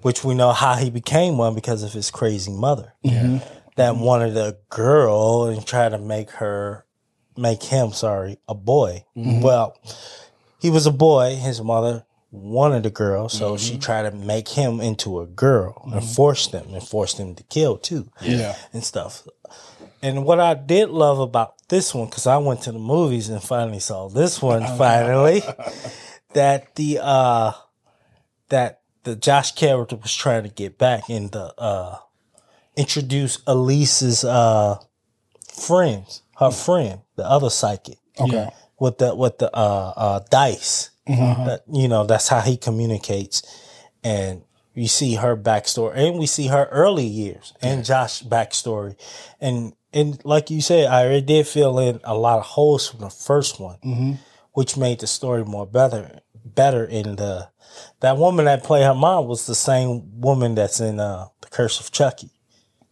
which 0.00 0.24
we 0.24 0.34
know 0.34 0.52
how 0.52 0.76
he 0.76 0.90
became 0.90 1.36
one 1.36 1.54
because 1.54 1.82
of 1.82 1.92
his 1.92 2.10
crazy 2.10 2.52
mother 2.52 2.94
mm-hmm. 3.04 3.38
that 3.76 3.96
wanted 3.96 4.38
a 4.38 4.56
girl 4.70 5.44
and 5.44 5.66
tried 5.66 5.90
to 5.90 5.98
make 5.98 6.30
her 6.32 6.86
make 7.36 7.62
him 7.62 7.92
sorry 7.92 8.38
a 8.48 8.54
boy. 8.54 9.04
Mm-hmm. 9.16 9.42
Well, 9.42 9.76
he 10.60 10.70
was 10.70 10.86
a 10.86 10.90
boy. 10.90 11.36
His 11.36 11.60
mother 11.60 12.04
wanted 12.30 12.86
a 12.86 12.90
girl, 12.90 13.28
so 13.28 13.56
she 13.56 13.76
tried 13.78 14.08
to 14.08 14.16
make 14.16 14.48
him 14.48 14.80
into 14.80 15.20
a 15.20 15.26
girl 15.26 15.88
and 15.92 16.04
forced 16.04 16.52
him 16.52 16.72
and 16.74 16.82
forced 16.82 17.18
him 17.18 17.34
to 17.34 17.42
kill 17.44 17.76
too. 17.76 18.10
Yeah. 18.20 18.56
and 18.72 18.84
stuff. 18.84 19.26
And 20.02 20.24
what 20.24 20.40
I 20.40 20.54
did 20.54 20.88
love 20.90 21.18
about 21.18 21.54
this 21.68 21.94
one, 21.94 22.08
because 22.08 22.26
I 22.26 22.38
went 22.38 22.62
to 22.62 22.72
the 22.72 22.78
movies 22.78 23.28
and 23.28 23.42
finally 23.42 23.80
saw 23.80 24.08
this 24.08 24.40
one 24.40 24.62
finally, 24.78 25.42
that 26.32 26.74
the 26.76 27.00
uh 27.02 27.52
that 28.48 28.80
the 29.02 29.16
Josh 29.16 29.52
character 29.52 29.96
was 29.96 30.14
trying 30.14 30.44
to 30.44 30.48
get 30.48 30.78
back 30.78 31.10
in 31.10 31.28
the 31.28 31.52
uh 31.58 31.98
introduced 32.76 33.42
Elise's 33.46 34.24
uh 34.24 34.78
friends, 35.52 36.22
her 36.38 36.50
friend, 36.50 37.00
the 37.16 37.24
other 37.24 37.50
psychic. 37.50 37.98
Okay. 38.18 38.48
With 38.78 38.98
the 38.98 39.14
with 39.14 39.38
the 39.38 39.54
uh 39.54 39.92
uh 39.96 40.20
dice. 40.30 40.89
Uh-huh. 41.12 41.44
That 41.44 41.62
you 41.70 41.88
know, 41.88 42.04
that's 42.04 42.28
how 42.28 42.40
he 42.40 42.56
communicates. 42.56 43.42
And 44.02 44.42
you 44.74 44.88
see 44.88 45.16
her 45.16 45.36
backstory 45.36 45.96
and 45.96 46.18
we 46.18 46.26
see 46.26 46.46
her 46.46 46.66
early 46.70 47.04
years 47.04 47.52
and 47.60 47.84
Josh's 47.84 48.26
backstory. 48.26 48.96
And 49.40 49.74
and 49.92 50.20
like 50.24 50.50
you 50.50 50.60
said, 50.60 50.86
I 50.86 51.04
already 51.04 51.22
did 51.22 51.46
fill 51.46 51.78
in 51.78 52.00
a 52.04 52.16
lot 52.16 52.38
of 52.38 52.44
holes 52.44 52.88
from 52.88 53.00
the 53.00 53.10
first 53.10 53.58
one, 53.60 53.78
mm-hmm. 53.84 54.12
which 54.52 54.76
made 54.76 55.00
the 55.00 55.06
story 55.06 55.44
more 55.44 55.66
better 55.66 56.20
better 56.44 56.84
in 56.84 57.16
the 57.16 57.24
uh, 57.24 57.46
that 58.00 58.16
woman 58.16 58.46
that 58.46 58.64
played 58.64 58.84
her 58.84 58.94
mom 58.94 59.26
was 59.26 59.46
the 59.46 59.54
same 59.54 60.20
woman 60.20 60.54
that's 60.54 60.80
in 60.80 60.98
uh 60.98 61.26
the 61.40 61.48
Curse 61.48 61.80
of 61.80 61.90
Chucky, 61.92 62.30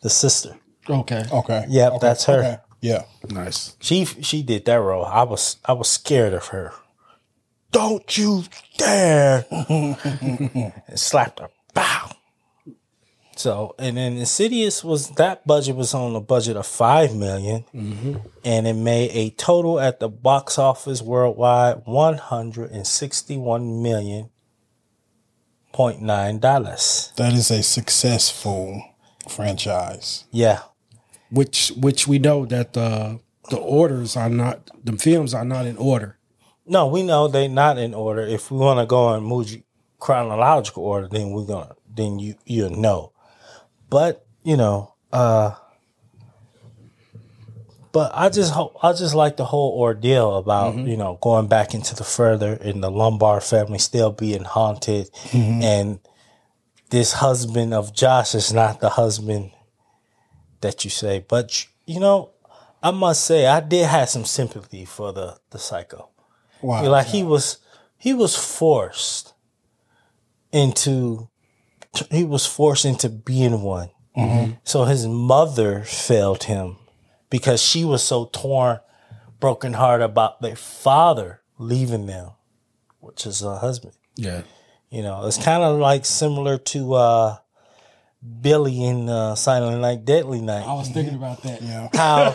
the 0.03 0.11
sister. 0.11 0.57
Okay. 0.89 1.25
Okay. 1.33 1.65
Yep, 1.69 1.93
Okay. 1.93 1.99
that's 2.07 2.25
her. 2.25 2.39
Okay. 2.39 2.57
Yeah. 2.81 3.03
Nice. 3.29 3.77
She 3.81 4.05
she 4.05 4.43
did 4.43 4.65
that 4.67 4.77
role. 4.77 5.05
I 5.05 5.23
was 5.25 5.57
I 5.65 5.73
was 5.73 5.89
scared 5.89 6.33
of 6.33 6.47
her. 6.49 6.73
Don't 7.71 8.17
you 8.17 8.45
dare! 8.77 9.45
and 9.51 10.73
slapped 10.95 11.41
her. 11.41 11.49
Bow. 11.75 12.13
So 13.37 13.77
and 13.79 13.97
then 13.97 14.17
Insidious 14.17 14.83
was 14.83 15.11
that 15.11 15.47
budget 15.47 15.77
was 15.77 15.95
on 15.95 16.17
a 16.17 16.21
budget 16.21 16.57
of 16.57 16.67
five 16.67 17.15
million, 17.15 17.65
mm-hmm. 17.73 18.17
and 18.45 18.67
it 18.67 18.75
made 18.75 19.11
a 19.13 19.31
total 19.31 19.79
at 19.79 20.01
the 20.01 20.09
box 20.09 20.59
office 20.59 21.01
worldwide 21.01 21.83
one 21.85 22.19
hundred 22.19 22.73
and 22.73 22.85
sixty 22.85 23.37
one 23.37 23.81
million 23.81 24.31
point 25.73 26.03
nine 26.03 26.41
dollars. 26.41 27.13
That 27.17 27.33
is 27.33 27.53
a 27.53 27.63
successful 27.63 28.83
franchise. 29.29 30.25
Yeah, 30.33 30.63
Which 31.31 31.71
which 31.77 32.09
we 32.09 32.19
know 32.19 32.45
that 32.47 32.73
the 32.73 33.21
the 33.51 33.59
orders 33.59 34.17
are 34.17 34.31
not 34.31 34.69
the 34.83 34.97
films 34.97 35.33
are 35.33 35.45
not 35.45 35.65
in 35.65 35.77
order. 35.77 36.18
No, 36.69 36.87
we 36.87 37.03
know 37.03 37.29
they're 37.29 37.49
not 37.49 37.79
in 37.79 37.95
order. 37.95 38.23
If 38.23 38.51
we 38.51 38.59
want 38.59 38.79
to 38.81 38.87
go 38.87 39.15
in 39.15 39.25
Muji 39.25 39.63
chronological 39.99 40.85
order, 40.85 41.09
then 41.09 41.31
we're 41.31 41.47
gonna 41.47 41.75
then 41.95 42.19
you 42.19 42.37
you 42.45 42.69
know. 42.71 43.13
But 43.91 44.25
you 44.43 44.57
know, 44.57 44.95
uh 45.13 45.55
but 47.91 48.13
I 48.15 48.29
just 48.29 48.53
hope 48.53 48.77
I 48.83 48.93
just 48.93 49.15
like 49.15 49.37
the 49.37 49.47
whole 49.47 49.79
ordeal 49.79 50.37
about 50.37 50.77
you 50.77 50.97
know 50.97 51.19
going 51.21 51.49
back 51.49 51.75
into 51.75 51.95
the 51.97 52.05
further 52.05 52.53
and 52.61 52.83
the 52.83 52.91
Lambert 52.91 53.43
family 53.43 53.79
still 53.79 54.13
being 54.13 54.45
haunted, 54.45 55.11
and 55.33 55.99
this 56.91 57.15
husband 57.15 57.73
of 57.75 57.95
Josh 57.95 58.35
is 58.35 58.53
not 58.53 58.81
the 58.81 58.91
husband 58.91 59.53
that 60.61 60.85
you 60.85 60.91
say. 60.91 61.25
But 61.27 61.67
you 61.87 61.99
know, 61.99 62.31
I 62.83 62.91
must 62.91 63.25
say 63.25 63.47
I 63.47 63.61
did 63.61 63.87
have 63.87 64.11
some 64.11 64.25
sympathy 64.27 64.85
for 64.85 65.13
the 65.13 65.39
the 65.51 65.59
psycho. 65.59 66.11
Wow. 66.63 66.89
like 66.89 67.07
he 67.09 67.23
was 67.23 67.59
he 67.97 68.15
was 68.15 68.37
forced 68.37 69.33
into 70.53 71.29
he 72.11 72.25
was 72.25 72.47
forced 72.47 72.85
into 72.85 73.09
being 73.09 73.63
one 73.63 73.91
so 74.65 74.83
his 74.85 75.07
mother 75.07 75.83
failed 75.85 76.45
him 76.45 76.77
because 77.31 77.63
she 77.63 77.85
was 77.85 78.03
so 78.03 78.25
torn 78.33 78.81
broken 79.39 79.75
heart 79.75 80.03
about 80.03 80.41
their 80.41 80.57
father 80.57 81.41
leaving 81.59 82.07
them 82.07 82.31
which 83.01 83.25
is 83.27 83.43
a 83.43 83.59
husband 83.59 83.95
Yeah. 84.17 84.43
you 84.91 85.03
know 85.03 85.25
it's 85.27 85.37
kind 85.39 85.63
of 85.63 85.79
like 85.79 86.05
similar 86.05 86.59
to 86.59 86.95
uh 86.95 87.37
billy 88.41 88.85
in 88.85 89.09
uh 89.09 89.35
silent 89.37 89.81
night 89.81 90.05
deadly 90.05 90.41
night 90.41 90.67
I 90.67 90.73
was 90.75 90.89
thinking 90.89 91.15
about 91.15 91.43
that. 91.43 91.63
yeah. 91.63 91.89
how 91.95 92.35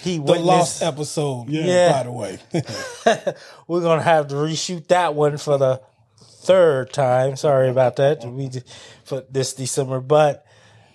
he 0.00 0.16
The 0.18 0.22
witnessed 0.22 0.44
lost 0.46 0.82
episode, 0.82 1.48
Yeah. 1.48 1.92
by 1.92 2.02
the 2.04 2.12
way. 2.12 2.38
we're 3.66 3.80
gonna 3.80 4.02
have 4.02 4.28
to 4.28 4.34
reshoot 4.36 4.86
that 4.88 5.14
one 5.14 5.36
for 5.38 5.58
the 5.58 5.80
third 6.20 6.92
time. 6.92 7.36
Sorry 7.36 7.68
about 7.68 7.96
that. 7.96 8.24
We 8.24 8.48
did- 8.48 8.64
for 9.04 9.24
this 9.30 9.54
December, 9.54 10.00
but 10.00 10.46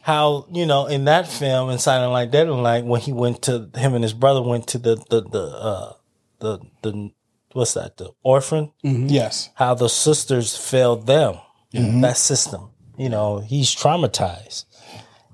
how 0.02 0.46
you 0.52 0.66
know 0.66 0.86
in 0.88 1.06
that 1.06 1.28
film 1.28 1.70
in 1.70 1.78
Silent 1.78 2.14
Night, 2.14 2.32
Deadly 2.32 2.62
Night, 2.62 2.86
when 2.86 3.02
he 3.02 3.12
went 3.12 3.42
to 3.44 3.70
him 3.76 3.94
and 3.94 4.04
his 4.04 4.14
brother 4.14 4.42
went 4.42 4.68
to 4.68 4.78
the 4.78 4.96
the 5.10 5.22
the 5.22 5.44
uh, 5.44 5.94
the 6.40 6.60
the 6.82 7.12
what's 7.54 7.74
that 7.74 7.98
the 7.98 8.12
orphan 8.24 8.72
yes. 8.84 9.50
how 9.56 9.74
the 9.74 9.90
sisters 9.90 10.56
failed 10.56 11.08
them 11.08 11.36
that 11.74 12.16
system 12.16 12.70
you 13.00 13.10
know 13.10 13.40
he's 13.40 13.74
traumatized. 13.76 14.66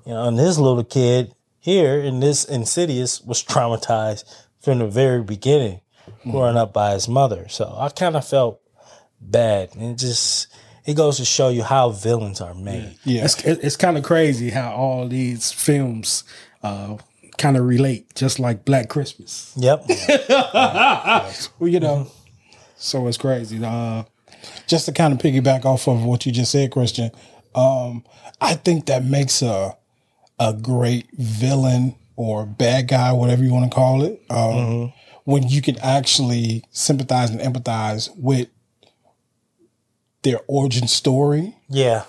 You 0.05 0.13
know 0.13 0.27
and 0.27 0.37
this 0.39 0.57
little 0.57 0.83
kid 0.83 1.33
here 1.59 1.99
in 1.99 2.19
this 2.19 2.45
insidious 2.45 3.21
was 3.21 3.43
traumatized 3.43 4.23
from 4.61 4.79
the 4.79 4.87
very 4.87 5.23
beginning 5.23 5.81
growing 6.23 6.57
up 6.57 6.73
by 6.73 6.93
his 6.93 7.07
mother. 7.07 7.47
So 7.49 7.75
i 7.77 7.89
kind 7.89 8.15
of 8.15 8.27
felt 8.27 8.61
bad. 9.19 9.75
And 9.75 9.91
it 9.91 9.97
just 9.97 10.47
it 10.85 10.95
goes 10.95 11.17
to 11.17 11.25
show 11.25 11.49
you 11.49 11.63
how 11.63 11.89
villains 11.89 12.41
are 12.41 12.53
made. 12.53 12.97
Yeah. 13.03 13.25
It's 13.25 13.43
it's 13.43 13.75
kind 13.75 13.97
of 13.97 14.03
crazy 14.03 14.51
how 14.51 14.71
all 14.73 15.07
these 15.07 15.51
films 15.51 16.23
uh, 16.63 16.97
kind 17.37 17.57
of 17.57 17.65
relate, 17.65 18.13
just 18.15 18.39
like 18.39 18.65
Black 18.65 18.89
Christmas. 18.89 19.53
yep. 19.55 19.85
Well, 21.59 21.69
you 21.69 21.79
know, 21.79 22.07
so 22.75 23.07
it's 23.07 23.17
crazy. 23.17 23.59
Uh, 23.63 24.03
just 24.67 24.85
to 24.85 24.91
kind 24.91 25.13
of 25.13 25.19
piggyback 25.19 25.65
off 25.65 25.87
of 25.87 26.03
what 26.03 26.25
you 26.25 26.31
just 26.31 26.51
said, 26.51 26.71
Christian, 26.71 27.11
um, 27.55 28.03
I 28.41 28.53
think 28.55 28.85
that 28.87 29.03
makes 29.05 29.41
a 29.41 29.77
a 30.39 30.53
great 30.53 31.07
villain 31.13 31.95
or 32.17 32.45
bad 32.45 32.87
guy, 32.87 33.11
whatever 33.13 33.43
you 33.43 33.53
want 33.53 33.71
to 33.71 33.75
call 33.75 34.03
it, 34.03 34.21
um, 34.29 34.93
when 35.23 35.47
you 35.47 35.61
can 35.61 35.77
actually 35.79 36.63
sympathize 36.71 37.29
and 37.29 37.39
empathize 37.39 38.09
with 38.17 38.47
their 40.23 40.39
origin 40.47 40.87
story. 40.87 41.55
yeah 41.69 42.03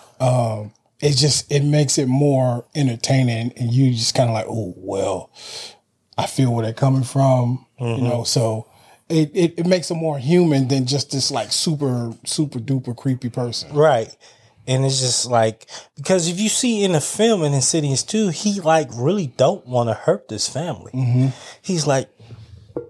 It 1.00 1.16
just 1.16 1.50
it 1.52 1.62
makes 1.62 1.98
it 1.98 2.06
more 2.08 2.64
entertaining, 2.74 3.52
and 3.58 3.72
you 3.72 3.92
just 3.92 4.14
kind 4.14 4.30
of 4.30 4.34
like, 4.34 4.46
oh 4.48 4.72
well, 4.78 5.30
I 6.16 6.26
feel 6.26 6.52
where 6.54 6.64
they're 6.64 6.72
coming 6.72 7.04
from, 7.04 7.66
you 7.78 7.98
know. 7.98 8.24
So 8.24 8.66
it, 9.10 9.30
it 9.34 9.58
it 9.58 9.66
makes 9.66 9.88
them 9.88 9.98
more 9.98 10.18
human 10.18 10.68
than 10.68 10.86
just 10.86 11.10
this 11.10 11.30
like 11.30 11.52
super 11.52 12.14
super 12.24 12.58
duper 12.58 12.96
creepy 12.96 13.28
person. 13.28 13.74
Right. 13.74 14.16
And 14.66 14.84
it's 14.84 15.00
just 15.00 15.26
like 15.26 15.66
because 15.96 16.28
if 16.28 16.40
you 16.40 16.48
see 16.48 16.82
in 16.82 16.92
the 16.92 17.00
film 17.00 17.42
in 17.42 17.54
Insidious 17.54 18.02
2, 18.02 18.28
he 18.28 18.60
like 18.60 18.88
really 18.94 19.28
don't 19.28 19.66
want 19.66 19.88
to 19.88 19.94
hurt 19.94 20.28
this 20.28 20.48
family. 20.48 20.92
Mm-hmm. 20.92 21.28
He's 21.62 21.86
like 21.86 22.08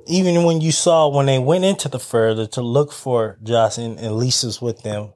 even 0.06 0.44
when 0.44 0.60
you 0.60 0.72
saw 0.72 1.08
when 1.08 1.26
they 1.26 1.38
went 1.38 1.64
into 1.64 1.88
the 1.88 1.98
further 1.98 2.46
to 2.46 2.62
look 2.62 2.92
for 2.92 3.38
Josh 3.42 3.78
and, 3.78 3.98
and 3.98 4.16
Lisa's 4.16 4.60
with 4.60 4.82
them, 4.82 5.12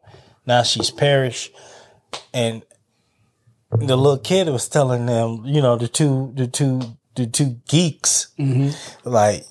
now 0.46 0.62
she's 0.62 0.90
perished. 0.90 1.52
And 2.34 2.62
the 3.70 3.96
little 3.96 4.18
kid 4.18 4.48
was 4.48 4.68
telling 4.68 5.06
them, 5.06 5.42
you 5.44 5.62
know, 5.62 5.76
the 5.76 5.88
two 5.88 6.32
the 6.36 6.46
two 6.46 6.80
the 7.14 7.26
two 7.26 7.60
geeks, 7.68 8.28
mm-hmm. 8.38 9.08
like, 9.08 9.44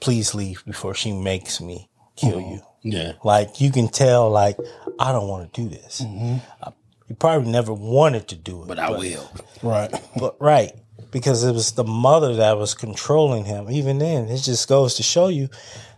please 0.00 0.34
leave 0.34 0.64
before 0.64 0.94
she 0.94 1.12
makes 1.12 1.60
me 1.60 1.88
kill 2.16 2.38
mm-hmm. 2.38 2.54
you. 2.54 2.60
yeah, 2.82 3.12
Like 3.22 3.60
you 3.60 3.70
can 3.70 3.88
tell, 3.88 4.30
like 4.30 4.56
I 4.98 5.12
don't 5.12 5.28
want 5.28 5.52
to 5.52 5.60
do 5.62 5.68
this. 5.68 6.02
Mm-hmm. 6.02 6.36
I- 6.62 6.72
you 7.08 7.16
probably 7.16 7.50
never 7.50 7.74
wanted 7.74 8.28
to 8.28 8.36
do 8.36 8.62
it, 8.62 8.68
but 8.68 8.78
I 8.78 8.90
will. 8.90 9.30
Right. 9.62 9.92
but 10.18 10.40
right 10.40 10.72
because 11.12 11.44
it 11.44 11.52
was 11.52 11.72
the 11.72 11.84
mother 11.84 12.34
that 12.36 12.56
was 12.58 12.74
controlling 12.74 13.44
him. 13.44 13.70
Even 13.70 13.98
then, 13.98 14.28
it 14.28 14.38
just 14.38 14.68
goes 14.68 14.94
to 14.96 15.02
show 15.04 15.28
you 15.28 15.48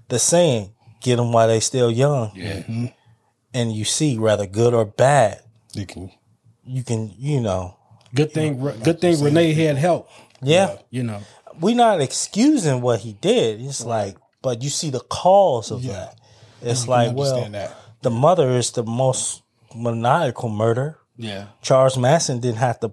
the 0.08 0.18
saying: 0.18 0.72
"Get 1.00 1.16
them 1.16 1.32
while 1.32 1.48
they 1.48 1.60
still 1.60 1.90
young." 1.90 2.32
Yeah, 2.34 2.56
mm-hmm. 2.56 2.86
And 3.54 3.72
you 3.72 3.84
see, 3.84 4.18
whether 4.18 4.46
good 4.46 4.74
or 4.74 4.84
bad, 4.84 5.40
You 5.72 5.86
can 5.86 6.10
you 6.66 6.82
can, 6.82 7.14
you 7.16 7.40
know, 7.40 7.76
good 8.14 8.32
thing. 8.32 8.60
Good 8.82 9.00
thing 9.00 9.22
Renee 9.22 9.52
had 9.54 9.76
help. 9.76 10.10
yeah. 10.42 10.76
You 10.90 11.04
know, 11.04 11.20
We're 11.60 11.76
not 11.76 12.00
excusing 12.00 12.80
what 12.80 13.00
he 13.00 13.12
did. 13.14 13.60
It's 13.60 13.84
like, 13.84 14.16
but 14.42 14.62
you 14.62 14.70
see 14.70 14.90
the 14.90 15.00
cause 15.00 15.70
of 15.70 15.84
that. 15.84 16.18
It's 16.60 16.88
like, 16.88 17.14
well, 17.14 17.48
that. 17.50 17.76
The 18.04 18.11
mother 18.11 18.50
is 18.50 18.70
the 18.70 18.84
most 18.84 19.42
maniacal 19.75 20.49
murder. 20.49 20.99
yeah, 21.16 21.49
Charles 21.62 21.99
Manson 21.99 22.38
didn't 22.38 22.58
have 22.58 22.78
to 22.80 22.92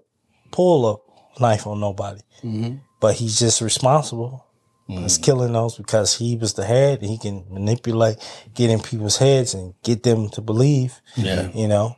pull 0.50 0.90
a 0.90 1.40
knife 1.40 1.68
on 1.68 1.80
nobody, 1.80 2.22
mm-hmm. 2.42 2.78
but 3.00 3.16
he's 3.16 3.38
just 3.38 3.62
responsible. 3.62 4.48
He's 4.88 5.18
mm. 5.18 5.24
killing 5.24 5.54
those 5.54 5.78
because 5.78 6.18
he 6.18 6.36
was 6.36 6.54
the 6.54 6.66
head. 6.66 7.00
And 7.00 7.10
he 7.10 7.18
can 7.18 7.46
manipulate, 7.50 8.18
get 8.54 8.70
in 8.70 8.82
people's 8.82 9.18
heads, 9.18 9.54
and 9.54 9.74
get 9.84 10.04
them 10.04 10.28
to 10.32 10.42
believe. 10.42 11.00
Yeah. 11.16 11.50
you 11.54 11.68
know, 11.68 11.96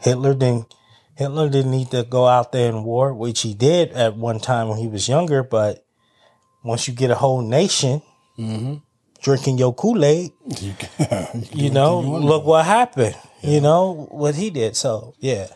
Hitler 0.00 0.34
didn't. 0.34 0.74
Hitler 1.16 1.48
didn't 1.50 1.70
need 1.70 1.90
to 1.90 2.04
go 2.04 2.26
out 2.26 2.52
there 2.52 2.70
and 2.70 2.84
war, 2.84 3.14
which 3.14 3.42
he 3.42 3.54
did 3.54 3.92
at 3.92 4.16
one 4.16 4.38
time 4.38 4.68
when 4.68 4.78
he 4.78 4.86
was 4.86 5.08
younger. 5.08 5.42
But 5.42 5.84
once 6.62 6.88
you 6.88 6.94
get 6.94 7.10
a 7.10 7.14
whole 7.14 7.42
nation 7.42 8.02
mm-hmm. 8.38 8.76
Drinking 9.22 9.58
your 9.58 9.74
Kool 9.74 10.04
Aid, 10.04 10.32
you, 10.60 10.74
you 11.52 11.70
know, 11.70 12.00
look 12.00 12.44
what 12.44 12.64
happened. 12.64 13.14
You 13.42 13.60
know 13.60 14.08
what 14.10 14.34
he 14.34 14.50
did. 14.50 14.76
So 14.76 15.14
yeah, 15.18 15.48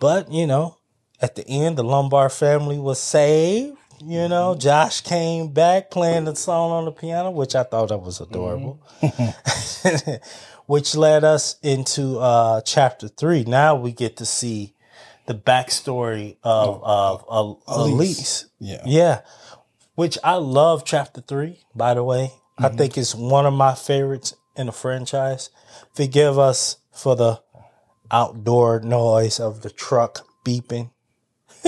but 0.00 0.30
you 0.32 0.46
know, 0.46 0.76
at 1.20 1.36
the 1.36 1.46
end, 1.46 1.76
the 1.76 1.84
Lambert 1.84 2.32
family 2.32 2.78
was 2.78 3.00
saved. 3.00 3.76
You 4.02 4.28
know, 4.28 4.54
Josh 4.54 5.02
came 5.02 5.48
back 5.48 5.90
playing 5.90 6.24
the 6.24 6.34
song 6.34 6.70
on 6.70 6.84
the 6.86 6.92
piano, 6.92 7.30
which 7.30 7.54
I 7.54 7.64
thought 7.64 7.90
that 7.90 7.98
was 7.98 8.20
adorable. 8.20 8.80
which 10.66 10.94
led 10.94 11.22
us 11.24 11.56
into 11.62 12.18
uh, 12.18 12.60
chapter 12.62 13.08
three. 13.08 13.44
Now 13.44 13.74
we 13.74 13.92
get 13.92 14.16
to 14.18 14.24
see 14.24 14.74
the 15.26 15.34
backstory 15.34 16.36
of 16.42 16.82
of, 16.82 17.24
of 17.28 17.62
Elise. 17.66 18.46
Yeah. 18.58 18.82
Yeah. 18.86 19.20
Which 19.96 20.16
I 20.24 20.34
love 20.34 20.84
chapter 20.84 21.20
three, 21.20 21.60
by 21.74 21.94
the 21.94 22.04
way. 22.04 22.32
I 22.60 22.68
think 22.68 22.96
it's 22.98 23.14
one 23.14 23.46
of 23.46 23.54
my 23.54 23.74
favorites 23.74 24.34
in 24.56 24.66
the 24.66 24.72
franchise. 24.72 25.50
Forgive 25.94 26.38
us 26.38 26.76
for 26.92 27.16
the 27.16 27.40
outdoor 28.10 28.80
noise 28.80 29.40
of 29.40 29.62
the 29.62 29.70
truck 29.70 30.26
beeping. 30.44 30.90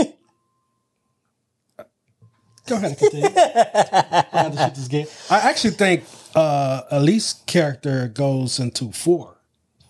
Go 2.67 2.77
ahead 2.77 2.91
and 2.91 2.99
continue. 2.99 3.27
I 3.35 4.25
had 4.33 4.53
to 4.53 4.59
shoot 4.59 4.75
this 4.75 4.89
game. 4.89 5.07
I 5.31 5.39
actually 5.51 5.75
think 5.75 6.05
uh 6.35 6.83
Elise 6.91 7.33
character 7.47 8.09
goes 8.09 8.59
into 8.61 8.93
four, 8.93 9.39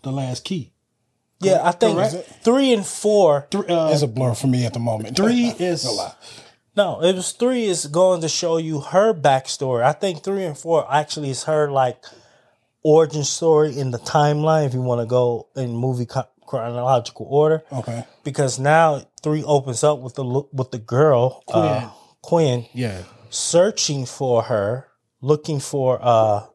the 0.03 0.11
last 0.11 0.45
key. 0.45 0.73
Yeah, 1.41 1.61
I 1.65 1.73
think 1.73 1.97
Correct. 1.97 2.15
three 2.45 2.73
and 2.73 2.87
four. 2.87 3.49
Three, 3.51 3.67
uh, 3.67 3.91
It's 3.91 4.03
a 4.03 4.07
blur 4.07 4.35
for 4.35 4.47
me 4.47 4.65
at 4.65 4.73
the 4.73 4.79
moment. 4.79 5.17
three 5.17 5.47
is 5.59 5.85
a 5.85 5.91
lot. 5.91 6.17
No, 6.75 7.03
it 7.03 7.15
was 7.15 7.33
three 7.33 7.65
is 7.67 7.87
going 7.87 8.23
to 8.23 8.29
show 8.29 8.57
you 8.57 8.81
her 8.81 9.13
backstory. 9.13 9.83
I 9.83 9.93
think 9.93 10.23
three 10.25 10.45
and 10.45 10.57
four 10.57 10.87
actually 10.93 11.31
is 11.31 11.45
her 11.45 11.71
like 11.71 12.03
origin 12.83 13.25
story 13.25 13.77
in 13.79 13.91
the 13.91 13.99
timeline. 13.99 14.67
If 14.67 14.75
you 14.75 14.81
want 14.81 15.01
to 15.03 15.07
go 15.07 15.49
in 15.55 15.77
movie 15.77 16.07
chronological 16.47 17.27
order, 17.29 17.63
Okay. 17.73 18.05
because 18.25 18.59
now 18.59 19.03
three 19.23 19.45
opens 19.45 19.85
up 19.85 19.99
with 20.01 20.15
the 20.15 20.25
with 20.53 20.71
the 20.71 20.79
girl 20.79 21.43
Quinn, 21.47 21.65
uh, 21.65 21.91
Quinn 22.23 22.67
yeah. 22.73 23.03
searching 23.29 24.07
for 24.07 24.43
her, 24.45 24.89
looking 25.21 25.61
for 25.61 25.99
uh 26.01 26.47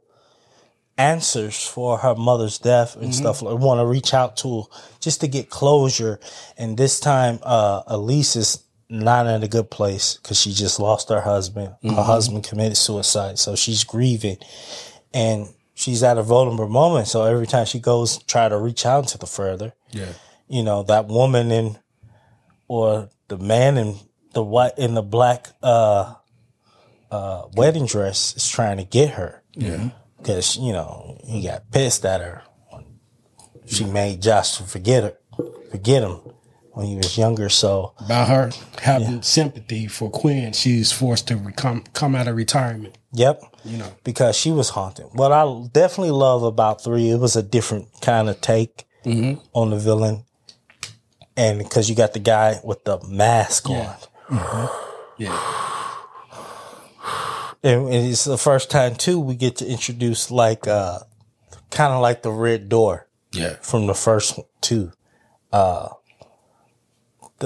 answers 0.99 1.63
for 1.63 1.99
her 1.99 2.15
mother's 2.15 2.57
death 2.57 2.95
and 2.95 3.13
stuff 3.13 3.43
like 3.43 3.59
want 3.59 3.79
to 3.79 3.85
reach 3.85 4.15
out 4.15 4.35
to 4.35 4.63
just 4.99 5.21
to 5.21 5.27
get 5.27 5.47
closure 5.47 6.19
and 6.57 6.75
this 6.75 6.99
time 6.99 7.37
uh 7.43 7.83
Elise 7.85 8.35
is 8.35 8.63
not 8.89 9.27
in 9.27 9.43
a 9.43 9.47
good 9.47 9.69
place 9.69 10.15
because 10.15 10.39
she 10.39 10.53
just 10.53 10.79
lost 10.79 11.09
her 11.09 11.21
husband. 11.21 11.75
Her 11.83 12.03
husband 12.03 12.43
committed 12.45 12.77
suicide 12.77 13.37
so 13.39 13.55
she's 13.55 13.83
grieving. 13.83 14.37
And 15.13 15.47
she's 15.73 16.03
at 16.03 16.17
a 16.17 16.23
vulnerable 16.23 16.69
moment 16.69 17.07
so 17.07 17.23
every 17.25 17.47
time 17.47 17.65
she 17.65 17.79
goes 17.79 18.17
try 18.23 18.47
to 18.49 18.57
reach 18.57 18.85
out 18.85 19.07
to 19.09 19.17
the 19.17 19.25
further. 19.27 19.73
Yeah. 19.91 20.13
you 20.47 20.63
know 20.63 20.83
that 20.83 21.07
woman 21.07 21.51
in 21.51 21.77
or 22.67 23.09
the 23.27 23.37
man 23.37 23.77
in 23.77 23.95
the 24.33 24.43
white 24.43 24.77
in 24.77 24.93
the 24.93 25.01
black 25.01 25.47
uh 25.63 26.15
uh 27.11 27.43
wedding 27.55 27.85
dress 27.85 28.35
is 28.37 28.47
trying 28.47 28.77
to 28.77 28.83
get 28.83 29.11
her. 29.11 29.43
Yeah. 29.53 29.89
because 30.17 30.57
you 30.57 30.71
know 30.73 31.19
he 31.25 31.41
got 31.43 31.69
pissed 31.71 32.05
at 32.05 32.21
her. 32.21 32.43
She 33.65 33.83
made 33.83 34.21
josh 34.21 34.59
forget 34.61 35.03
her 35.03 35.17
forget 35.71 36.03
him 36.03 36.19
when 36.77 36.85
he 36.85 36.95
was 36.95 37.17
younger 37.17 37.49
so. 37.49 37.93
About 37.99 38.27
her 38.27 38.51
having 38.81 39.23
sympathy 39.23 39.87
for 39.87 40.09
Quinn, 40.11 40.53
she's 40.53 40.91
forced 40.91 41.27
to 41.29 41.51
come 41.55 41.83
come 41.93 42.15
out 42.15 42.27
of 42.27 42.35
retirement. 42.35 42.95
yep. 43.11 43.41
You 43.65 43.77
know. 43.79 43.91
because 44.05 44.37
she 44.37 44.51
was 44.51 44.69
haunted. 44.69 45.07
What 45.11 45.31
i 45.33 45.43
definitely 45.73 46.11
love 46.11 46.43
about 46.43 46.81
three 46.83 47.09
it 47.09 47.17
was 47.19 47.35
a 47.35 47.43
different 47.43 47.87
kind 48.01 48.29
of 48.29 48.39
take 48.39 48.85
on 49.53 49.69
the 49.71 49.77
villain. 49.77 50.23
And 51.35 51.57
because 51.59 51.89
you 51.89 51.95
got 51.95 52.13
the 52.13 52.19
guy 52.19 52.59
with 52.63 52.83
the 52.85 52.99
mask 53.09 53.69
on. 53.69 53.95
Yeah. 55.17 55.35
and, 57.63 57.81
and 57.87 57.93
it's 58.11 58.23
the 58.25 58.37
first 58.37 58.69
time 58.69 58.95
too 58.95 59.19
we 59.19 59.35
get 59.35 59.57
to 59.57 59.65
introduce 59.67 60.29
like 60.31 60.67
uh 60.67 60.99
kind 61.71 61.91
of 61.93 62.01
like 62.01 62.21
the 62.21 62.31
red 62.31 62.69
door 62.69 63.07
Yeah. 63.33 63.55
from 63.61 63.87
the 63.87 63.93
first 63.95 64.39
two 64.61 64.91
uh 65.51 65.89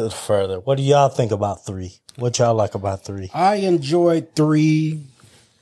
further 0.10 0.60
what 0.60 0.77
do 0.77 0.84
y'all 0.84 1.10
think 1.10 1.32
about 1.32 1.65
three 1.65 1.93
what 2.17 2.38
y'all 2.39 2.54
like 2.54 2.75
about 2.75 3.04
three 3.04 3.30
I 3.34 3.56
enjoyed 3.56 4.36
three 4.36 5.04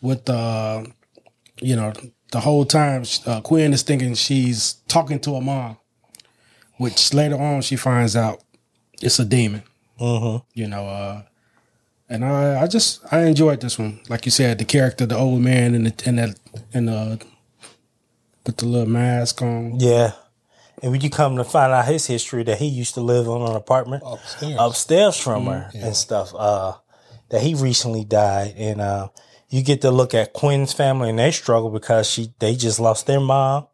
with 0.02 0.26
the, 0.26 0.92
you 1.62 1.76
know, 1.76 1.94
the 2.32 2.39
whole 2.39 2.65
time 2.65 3.04
uh, 3.26 3.42
Quinn 3.42 3.74
is 3.74 3.84
thinking 3.84 4.13
she's 4.15 4.74
talking 4.88 5.20
to 5.22 5.36
her 5.36 5.42
mom, 5.42 5.78
which 6.78 7.13
later 7.13 7.39
on 7.39 7.62
she 7.62 7.76
finds 7.76 8.15
out 8.15 8.44
it's 9.02 9.20
a 9.20 9.26
demon. 9.26 9.63
mm-hmm. 10.00 10.44
You 10.54 10.68
know, 10.68 10.88
uh, 10.88 11.24
and 12.08 12.26
I, 12.26 12.62
I 12.62 12.68
just 12.68 13.02
I 13.12 13.24
enjoyed 13.24 13.62
this 13.62 13.78
one. 13.78 14.00
Like 14.10 14.26
you 14.26 14.32
said, 14.32 14.58
the 14.58 14.65
character, 14.65 15.06
the 15.06 15.18
old 15.18 15.42
man, 15.42 15.76
and 15.76 15.88
the 15.88 16.04
and 16.08 16.20
that 16.20 16.39
and 16.74 16.89
uh, 16.89 17.18
with 18.46 18.58
the 18.58 18.65
little 18.65 18.89
mask 18.89 19.42
on. 19.42 19.80
yeah 19.80 20.13
and 20.82 20.92
when 20.92 21.02
you 21.02 21.10
come 21.10 21.38
to 21.38 21.44
find 21.44 21.72
out 21.74 21.86
his 21.86 22.06
history 22.08 22.44
that 22.44 22.58
he 22.58 22.68
used 22.68 22.94
to 22.96 23.02
live 23.02 23.28
on 23.30 23.50
an 23.50 23.56
apartment 23.56 24.04
Upstairs. 24.06 24.56
upstairs 24.60 25.18
from 25.18 25.46
her 25.46 25.70
and 25.74 25.96
stuff 25.96 26.34
uh 26.36 26.74
that 27.30 27.42
he 27.42 27.54
recently 27.56 28.04
died 28.04 28.56
and 28.58 28.82
uh 28.82 29.10
you 29.50 29.63
get 29.63 29.82
to 29.82 29.89
look 29.89 30.13
at 30.13 30.34
Quinn's 30.34 30.74
family 30.74 31.10
and 31.10 31.18
they 31.18 31.32
struggle 31.32 31.72
because 31.72 32.08
she 32.10 32.34
they 32.39 32.56
just 32.56 32.80
lost 32.80 33.08
their 33.08 33.20
mom. 33.20 33.68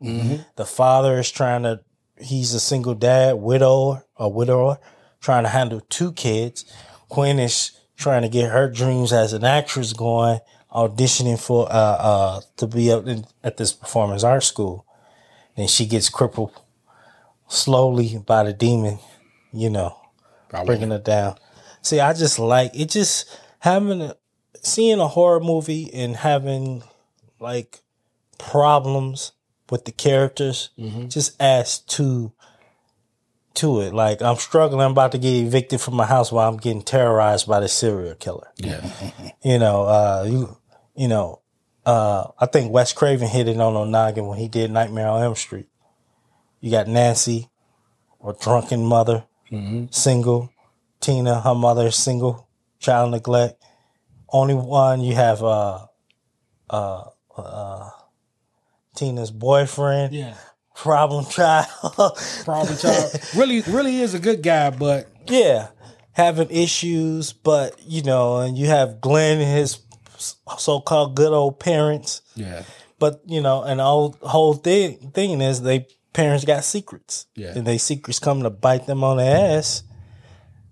The 0.55 0.65
father 0.65 1.19
is 1.19 1.29
trying 1.31 1.63
to 1.63 1.81
he's 2.17 2.53
a 2.53 2.61
single 2.61 2.95
dad, 2.95 3.35
widower, 3.35 4.05
a 4.15 4.29
widower, 4.29 4.77
trying 5.19 5.43
to 5.43 5.49
handle 5.49 5.81
two 5.89 6.13
kids. 6.13 6.63
Quinn 7.09 7.39
is 7.39 7.71
trying 7.97 8.21
to 8.21 8.29
get 8.29 8.51
her 8.51 8.69
dreams 8.69 9.11
as 9.11 9.33
an 9.33 9.43
actress 9.43 9.91
going, 9.91 10.39
auditioning 10.71 11.39
for 11.39 11.67
uh 11.69 11.97
uh 11.99 12.41
to 12.57 12.67
be 12.67 12.91
up 12.91 13.05
in, 13.05 13.25
at 13.43 13.57
this 13.57 13.73
performance 13.73 14.23
art 14.23 14.43
school. 14.43 14.85
Then 15.57 15.67
she 15.67 15.85
gets 15.85 16.09
crippled 16.09 16.51
slowly 17.47 18.17
by 18.25 18.43
the 18.43 18.53
demon, 18.53 18.99
you 19.53 19.69
know, 19.69 19.97
bringing 20.65 20.91
it 20.91 21.03
down. 21.05 21.35
See, 21.81 21.99
I 21.99 22.13
just 22.13 22.39
like 22.39 22.71
it. 22.79 22.89
Just 22.89 23.25
having 23.59 24.01
a, 24.01 24.15
seeing 24.61 24.99
a 24.99 25.07
horror 25.07 25.39
movie 25.39 25.93
and 25.93 26.15
having 26.15 26.83
like 27.39 27.81
problems 28.37 29.33
with 29.69 29.85
the 29.85 29.91
characters 29.91 30.69
just 31.09 31.39
adds 31.41 31.79
to 31.79 32.31
to 33.55 33.81
it. 33.81 33.93
Like 33.93 34.21
I'm 34.21 34.35
struggling. 34.37 34.81
I'm 34.81 34.91
about 34.91 35.11
to 35.13 35.17
get 35.17 35.29
evicted 35.33 35.81
from 35.81 35.95
my 35.95 36.05
house 36.05 36.31
while 36.31 36.49
I'm 36.49 36.57
getting 36.57 36.81
terrorized 36.81 37.47
by 37.47 37.59
the 37.59 37.67
serial 37.67 38.15
killer. 38.15 38.47
Yeah, 38.57 38.81
You 39.43 39.59
know, 39.59 39.83
uh, 39.83 40.25
you 40.27 40.57
you 40.95 41.07
know, 41.07 41.41
uh, 41.85 42.27
I 42.39 42.47
think 42.47 42.71
Wes 42.71 42.93
Craven 42.93 43.27
hit 43.27 43.47
it 43.47 43.59
on 43.59 43.75
a 43.75 43.89
noggin 43.89 44.27
when 44.27 44.39
he 44.39 44.47
did 44.47 44.71
Nightmare 44.71 45.07
on 45.07 45.21
Elm 45.21 45.35
Street. 45.35 45.67
You 46.65 46.71
got 46.71 46.87
Nancy, 46.87 47.47
or 48.17 48.33
drunken 48.33 48.83
mother, 48.83 49.25
single. 49.91 50.49
Tina, 50.99 51.39
her 51.41 51.53
mother, 51.53 51.91
single, 51.91 52.47
child 52.79 53.11
neglect. 53.11 53.61
Only 54.29 54.55
one 54.55 55.01
you 55.01 55.13
have 55.13 55.43
uh, 55.43 55.85
uh, 56.67 57.03
uh, 57.37 57.89
Tina's 58.95 59.29
boyfriend, 59.29 60.15
yeah. 60.15 60.33
problem 60.73 61.25
child. 61.25 61.67
Problem 62.45 62.75
child. 62.79 63.13
really, 63.35 63.61
really 63.61 64.01
is 64.01 64.15
a 64.15 64.19
good 64.19 64.41
guy, 64.41 64.71
but 64.71 65.07
yeah, 65.27 65.67
having 66.13 66.49
issues, 66.49 67.31
but 67.31 67.79
you 67.85 68.01
know, 68.01 68.37
and 68.37 68.57
you 68.57 68.65
have 68.65 69.01
Glenn 69.01 69.39
and 69.39 69.55
his 69.55 69.77
so-called 70.17 71.15
good 71.15 71.31
old 71.31 71.59
parents. 71.59 72.23
yeah, 72.33 72.63
But 72.97 73.21
you 73.27 73.41
know, 73.41 73.61
and 73.61 73.79
whole 73.79 74.17
whole 74.23 74.55
thing 74.55 75.11
thing 75.13 75.41
is 75.41 75.61
they 75.61 75.85
parents 76.15 76.45
got 76.45 76.63
secrets. 76.63 77.27
Yeah. 77.35 77.53
And 77.55 77.67
they 77.67 77.77
secrets 77.77 78.19
come 78.19 78.43
to 78.43 78.49
bite 78.49 78.87
them 78.87 79.03
on 79.03 79.17
the 79.17 79.23
ass. 79.23 79.83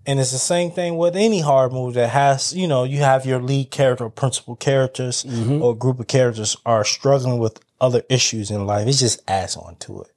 And 0.06 0.20
it's 0.20 0.32
the 0.32 0.38
same 0.38 0.70
thing 0.70 0.96
with 0.96 1.16
any 1.16 1.40
horror 1.40 1.70
movie 1.70 1.94
that 1.94 2.10
has, 2.10 2.52
you 2.54 2.66
know, 2.66 2.84
you 2.84 2.98
have 2.98 3.24
your 3.24 3.40
lead 3.40 3.70
character 3.70 4.04
or 4.04 4.10
principal 4.10 4.54
characters 4.54 5.24
or 5.62 5.74
group 5.74 5.98
of 5.98 6.08
characters 6.08 6.56
are 6.66 6.84
struggling 6.84 7.38
with 7.38 7.58
other 7.80 8.02
issues 8.10 8.50
in 8.50 8.66
life. 8.66 8.86
It 8.86 8.92
just 8.92 9.22
adds 9.26 9.56
on 9.56 9.76
to 9.76 10.02
it. 10.02 10.10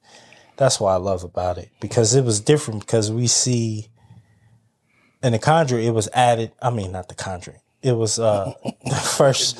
That's 0.56 0.78
what 0.80 0.90
I 0.90 0.96
love 0.96 1.24
about 1.24 1.56
it. 1.56 1.70
Because 1.80 2.14
it 2.14 2.24
was 2.24 2.40
different 2.40 2.80
because 2.80 3.10
we 3.10 3.28
see 3.28 3.88
in 5.22 5.32
the 5.32 5.38
Conjuring 5.38 5.86
it 5.86 5.94
was 5.94 6.08
added 6.12 6.52
I 6.60 6.70
mean 6.70 6.92
not 6.92 7.08
the 7.08 7.14
Conjuring. 7.14 7.60
It 7.82 7.92
was 7.92 8.18
uh 8.18 8.52
the 8.84 8.94
first 8.94 9.58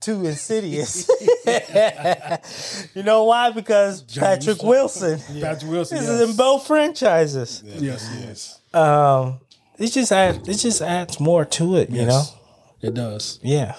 two 0.00 0.24
insidious. 0.26 1.08
you 2.94 3.02
know 3.02 3.24
why? 3.24 3.50
Because 3.50 4.02
Patrick 4.02 4.62
Wilson 4.62 5.18
Patrick 5.40 5.70
Wilson. 5.70 5.98
this 5.98 6.08
is 6.08 6.30
in 6.30 6.36
both 6.36 6.66
franchises. 6.66 7.62
Yes, 7.64 8.08
yes, 8.20 8.60
Um, 8.74 9.40
it 9.78 9.88
just 9.92 10.12
adds 10.12 10.48
it 10.48 10.54
just 10.58 10.82
adds 10.82 11.20
more 11.20 11.44
to 11.44 11.76
it. 11.76 11.90
You 11.90 12.06
know, 12.06 12.22
it 12.82 12.94
does. 12.94 13.38
yeah, 13.42 13.76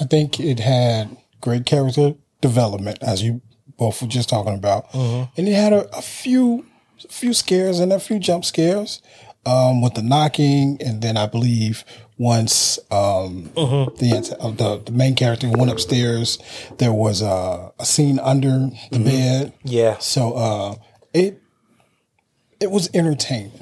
I 0.00 0.04
think 0.04 0.40
it 0.40 0.60
had 0.60 1.16
great 1.40 1.66
character 1.66 2.14
development, 2.40 2.98
as 3.02 3.22
you 3.22 3.40
both 3.78 4.00
were 4.02 4.08
just 4.08 4.28
talking 4.28 4.54
about, 4.54 4.92
and 4.94 5.28
it 5.48 5.54
had 5.54 5.72
a, 5.72 5.88
a 5.96 6.02
few, 6.02 6.66
a 7.04 7.08
few 7.08 7.32
scares 7.32 7.80
and 7.80 7.92
a 7.92 8.00
few 8.00 8.18
jump 8.18 8.44
scares. 8.44 9.00
um, 9.46 9.80
with 9.80 9.94
the 9.94 10.02
knocking, 10.02 10.76
and 10.84 11.00
then 11.00 11.16
I 11.16 11.24
believe 11.26 11.82
once 12.20 12.78
um, 12.90 13.48
Mm-hmm. 13.56 13.96
the, 13.96 14.36
uh, 14.40 14.50
the 14.50 14.82
the 14.84 14.92
main 14.92 15.14
character 15.14 15.48
went 15.50 15.70
upstairs, 15.70 16.38
there 16.78 16.92
was 16.92 17.22
a, 17.22 17.72
a 17.78 17.84
scene 17.86 18.18
under 18.20 18.68
the 18.92 18.98
bed. 19.00 19.46
Mm-hmm. 19.48 19.68
Yeah. 19.68 19.96
So 19.98 20.34
uh, 20.34 20.74
it 21.14 21.40
it 22.60 22.70
was 22.70 22.90
entertaining. 22.92 23.52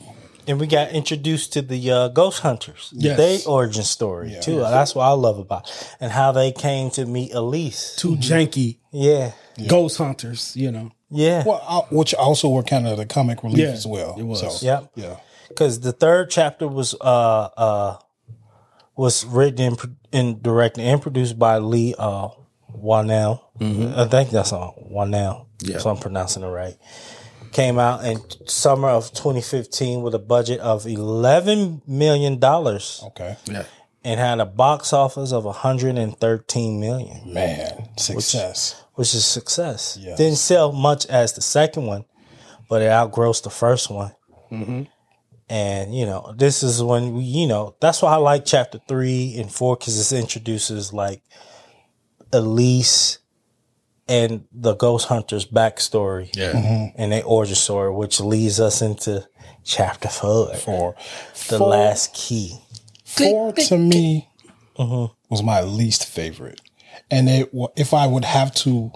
And 0.48 0.58
we 0.58 0.66
got 0.66 0.90
introduced 0.92 1.52
to 1.52 1.62
the 1.62 1.90
uh, 1.90 2.08
ghost 2.08 2.40
hunters, 2.40 2.90
Yes. 2.96 3.16
their 3.18 3.38
origin 3.54 3.84
story 3.84 4.34
too. 4.42 4.58
That's 4.60 4.94
what 4.94 5.04
I 5.04 5.12
love 5.12 5.38
about, 5.38 5.68
it. 5.68 5.96
and 6.00 6.10
how 6.10 6.32
they 6.32 6.50
came 6.52 6.90
to 6.92 7.04
meet 7.06 7.32
Elise. 7.34 7.94
Two 7.96 8.16
janky 8.16 8.78
Yeah, 8.90 9.32
ghost 9.68 9.98
hunters, 9.98 10.56
you 10.56 10.72
know. 10.72 10.90
yeah, 11.10 11.44
Well, 11.46 11.60
uh, 11.68 11.82
which 11.94 12.14
also 12.14 12.48
were 12.48 12.62
kind 12.64 12.88
of 12.88 12.96
the 12.96 13.04
comic 13.06 13.42
relief 13.44 13.58
Yeah, 13.58 13.72
as 13.80 13.86
well. 13.86 14.16
it 14.18 14.24
was. 14.24 14.40
So, 14.40 14.66
Yep. 14.66 14.90
Yeah. 14.96 15.16
because 15.50 15.80
the 15.80 15.92
third 15.92 16.30
chapter 16.30 16.66
was 16.66 16.94
uh 17.00 17.48
uh 17.56 17.96
was 18.98 19.24
written 19.24 19.64
and, 19.72 19.96
and 20.12 20.42
directed 20.42 20.82
and 20.82 21.00
produced 21.00 21.38
by 21.38 21.56
Leigh 21.58 21.94
uh 21.98 22.28
Whannell. 22.70 23.40
Mm-hmm. 23.60 23.98
I 23.98 24.04
think 24.06 24.30
that's 24.30 24.52
on 24.52 24.72
Whannell. 24.92 25.46
Yeah. 25.62 25.78
so 25.78 25.90
I'm 25.90 25.96
pronouncing 25.96 26.42
it 26.42 26.48
right. 26.48 26.76
Came 27.52 27.78
out 27.78 28.04
in 28.04 28.18
summer 28.46 28.88
of 28.88 29.10
2015 29.12 30.02
with 30.02 30.14
a 30.14 30.18
budget 30.18 30.60
of 30.60 30.86
11 30.86 31.82
million 31.86 32.38
dollars 32.38 33.00
Okay. 33.06 33.36
Yeah. 33.46 33.64
and 34.04 34.20
had 34.20 34.38
a 34.40 34.44
box 34.46 34.92
office 34.92 35.32
of 35.32 35.44
113 35.44 36.80
million, 36.80 37.32
Man, 37.32 37.88
success. 37.96 38.84
which 38.94 39.14
is 39.14 39.24
success. 39.24 39.96
Yes. 40.00 40.18
Didn't 40.18 40.36
sell 40.38 40.72
much 40.72 41.06
as 41.06 41.32
the 41.32 41.40
second 41.40 41.86
one, 41.86 42.04
but 42.68 42.82
it 42.82 42.90
outgrossed 42.90 43.44
the 43.44 43.50
first 43.50 43.90
one. 43.90 44.12
Mm-hmm. 44.52 44.82
And 45.50 45.94
you 45.94 46.04
know, 46.06 46.34
this 46.36 46.62
is 46.62 46.82
when 46.82 47.14
we, 47.14 47.22
you 47.24 47.46
know, 47.46 47.74
that's 47.80 48.02
why 48.02 48.12
I 48.12 48.16
like 48.16 48.44
chapter 48.44 48.78
three 48.86 49.34
and 49.38 49.50
four 49.50 49.76
because 49.76 50.12
it 50.12 50.18
introduces 50.18 50.92
like 50.92 51.22
Elise 52.32 53.18
and 54.08 54.44
the 54.52 54.74
ghost 54.74 55.06
hunter's 55.08 55.46
backstory 55.46 56.30
Yeah. 56.34 56.90
and 56.96 57.12
their 57.12 57.24
origin 57.24 57.54
story, 57.56 57.92
which 57.92 58.20
leads 58.20 58.60
us 58.60 58.80
into 58.82 59.26
chapter 59.64 60.08
four, 60.08 60.54
For 60.54 60.94
the 61.48 61.58
four- 61.58 61.68
last 61.68 62.14
key. 62.14 62.58
four 63.04 63.52
to 63.52 63.78
me 63.78 64.28
Mm-hmm. 64.78 65.12
was 65.28 65.42
my 65.42 65.60
least 65.62 66.06
favorite, 66.06 66.60
and 67.10 67.28
it 67.28 67.50
if 67.74 67.92
I 67.92 68.06
would 68.06 68.24
have 68.24 68.54
to 68.56 68.92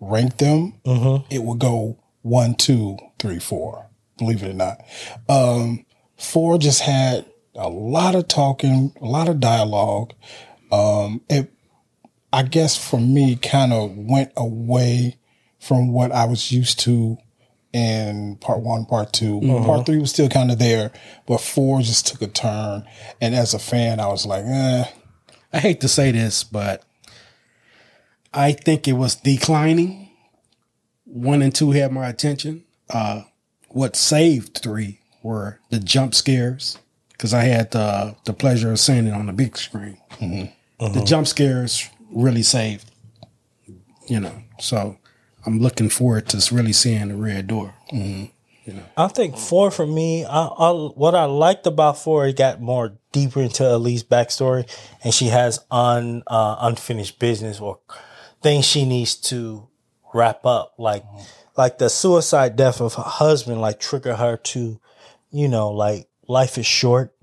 rank 0.00 0.38
them, 0.38 0.74
Mm-hmm. 0.84 1.26
it 1.32 1.42
would 1.44 1.60
go 1.60 1.98
one, 2.22 2.54
two, 2.56 2.98
three, 3.20 3.38
four. 3.38 3.90
Believe 4.18 4.42
it 4.42 4.50
or 4.50 4.54
not, 4.54 4.80
um, 5.28 5.84
four 6.16 6.58
just 6.58 6.80
had 6.80 7.26
a 7.54 7.68
lot 7.68 8.14
of 8.14 8.28
talking, 8.28 8.92
a 9.00 9.06
lot 9.06 9.28
of 9.28 9.40
dialogue. 9.40 10.12
Um, 10.70 11.22
it, 11.28 11.52
I 12.32 12.42
guess, 12.42 12.76
for 12.76 13.00
me, 13.00 13.36
kind 13.36 13.72
of 13.72 13.96
went 13.96 14.32
away 14.36 15.18
from 15.58 15.92
what 15.92 16.12
I 16.12 16.26
was 16.26 16.52
used 16.52 16.80
to 16.80 17.18
in 17.74 18.36
part 18.36 18.60
one, 18.60 18.86
part 18.86 19.12
2 19.12 19.40
Part 19.66 19.84
three 19.84 19.98
was 19.98 20.10
still 20.10 20.28
kind 20.28 20.52
of 20.52 20.60
there, 20.60 20.92
but 21.26 21.40
four 21.40 21.82
just 21.82 22.06
took 22.06 22.22
a 22.22 22.28
turn. 22.28 22.84
And 23.20 23.34
as 23.34 23.52
a 23.52 23.58
fan, 23.58 23.98
I 23.98 24.06
was 24.06 24.24
like, 24.24 24.44
eh, 24.46 24.84
I 25.52 25.58
hate 25.58 25.80
to 25.80 25.88
say 25.88 26.12
this, 26.12 26.44
but 26.44 26.84
I 28.32 28.52
think 28.52 28.86
it 28.86 28.92
was 28.92 29.16
declining. 29.16 30.08
One 31.04 31.42
and 31.42 31.52
two 31.52 31.72
had 31.72 31.92
my 31.92 32.08
attention. 32.08 32.62
Uh, 32.88 33.22
what 33.74 33.96
saved 33.96 34.58
three 34.58 35.00
were 35.22 35.58
the 35.70 35.80
jump 35.80 36.14
scares 36.14 36.78
because 37.12 37.34
I 37.34 37.42
had 37.44 37.72
the 37.72 38.14
the 38.24 38.32
pleasure 38.32 38.70
of 38.70 38.78
seeing 38.78 39.06
it 39.06 39.12
on 39.12 39.26
the 39.26 39.32
big 39.32 39.56
screen. 39.56 39.98
Mm-hmm. 40.12 40.46
The 40.78 40.84
uh-huh. 40.84 41.04
jump 41.04 41.26
scares 41.26 41.88
really 42.10 42.42
saved, 42.42 42.90
you 44.06 44.20
know. 44.20 44.42
So 44.60 44.96
I'm 45.44 45.58
looking 45.58 45.88
forward 45.88 46.28
to 46.28 46.54
really 46.54 46.72
seeing 46.72 47.08
the 47.08 47.16
red 47.16 47.48
door. 47.48 47.74
Mm-hmm. 47.92 48.26
You 48.64 48.72
know. 48.72 48.84
I 48.96 49.08
think 49.08 49.36
four 49.36 49.70
for 49.70 49.86
me. 49.86 50.24
I, 50.24 50.46
I 50.46 50.70
what 50.70 51.14
I 51.14 51.24
liked 51.24 51.66
about 51.66 51.98
four, 51.98 52.26
it 52.26 52.36
got 52.36 52.60
more 52.60 52.96
deeper 53.12 53.42
into 53.42 53.68
Elise's 53.68 54.04
backstory, 54.04 54.70
and 55.02 55.12
she 55.12 55.26
has 55.26 55.58
un 55.70 56.22
uh, 56.28 56.56
unfinished 56.60 57.18
business 57.18 57.60
or 57.60 57.80
things 58.40 58.64
she 58.64 58.86
needs 58.86 59.16
to 59.16 59.68
wrap 60.14 60.46
up, 60.46 60.74
like 60.78 61.02
mm-hmm. 61.04 61.22
Like 61.56 61.78
the 61.78 61.88
suicide 61.88 62.56
death 62.56 62.80
of 62.80 62.94
her 62.94 63.02
husband, 63.02 63.60
like 63.60 63.78
trigger 63.80 64.16
her 64.16 64.36
to, 64.36 64.80
you 65.30 65.48
know, 65.48 65.70
like 65.70 66.08
life 66.28 66.58
is 66.58 66.66
short. 66.66 67.14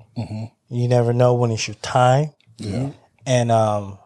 You 0.69 0.87
never 0.87 1.13
know 1.13 1.33
when 1.33 1.51
it's 1.51 1.67
your 1.67 1.75
time, 1.81 2.33
yeah, 2.57 2.91
and 3.25 3.51
um, 3.51 3.97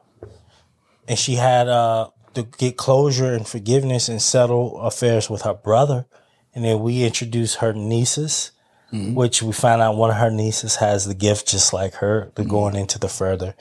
and 1.07 1.17
she 1.19 1.35
had 1.35 1.67
uh 1.67 2.09
to 2.33 2.43
get 2.43 2.75
closure 2.77 3.33
and 3.33 3.47
forgiveness 3.47 4.09
and 4.09 4.21
settle 4.21 4.79
affairs 4.81 5.29
with 5.29 5.43
her 5.43 5.53
brother, 5.53 6.05
and 6.53 6.63
then 6.65 6.79
we 6.79 7.03
introduced 7.03 7.57
her 7.57 7.73
nieces, 7.73 8.51
which 8.91 9.43
we 9.43 9.51
find 9.51 9.81
out 9.81 9.97
one 9.97 10.09
of 10.09 10.15
her 10.17 10.31
nieces 10.31 10.77
has 10.77 11.05
the 11.05 11.13
gift 11.13 11.47
just 11.49 11.73
like 11.73 11.95
her 11.95 12.31
to 12.35 12.43
going 12.43 12.75
into 12.75 12.97
the 12.99 13.09
further. 13.09 13.55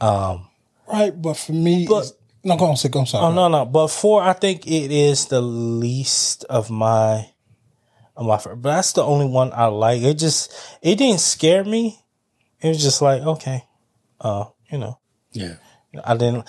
um 0.00 0.46
right. 0.86 1.20
But 1.20 1.34
for 1.36 1.52
me, 1.52 1.84
it's- 1.98 2.12
no, 2.48 2.56
go 2.56 2.66
on, 2.66 2.76
say, 2.76 2.88
I'm 2.94 3.06
sorry. 3.06 3.26
Oh 3.26 3.32
no, 3.32 3.48
no, 3.48 3.64
but 3.64 3.88
four, 3.88 4.22
I 4.22 4.32
think 4.32 4.66
it 4.66 4.90
is 4.90 5.26
the 5.26 5.40
least 5.40 6.44
of 6.44 6.70
my 6.70 7.28
of 8.16 8.26
my. 8.26 8.38
fir- 8.38 8.56
But 8.56 8.76
that's 8.76 8.92
the 8.92 9.02
only 9.04 9.26
one 9.26 9.52
I 9.52 9.66
like. 9.66 10.02
It 10.02 10.14
just 10.14 10.52
it 10.82 10.96
didn't 10.96 11.20
scare 11.20 11.64
me. 11.64 11.98
It 12.60 12.68
was 12.68 12.82
just 12.82 13.00
like 13.02 13.22
okay, 13.22 13.64
uh, 14.20 14.46
you 14.70 14.78
know. 14.78 14.98
Yeah. 15.32 15.56
I 16.04 16.16
didn't 16.16 16.46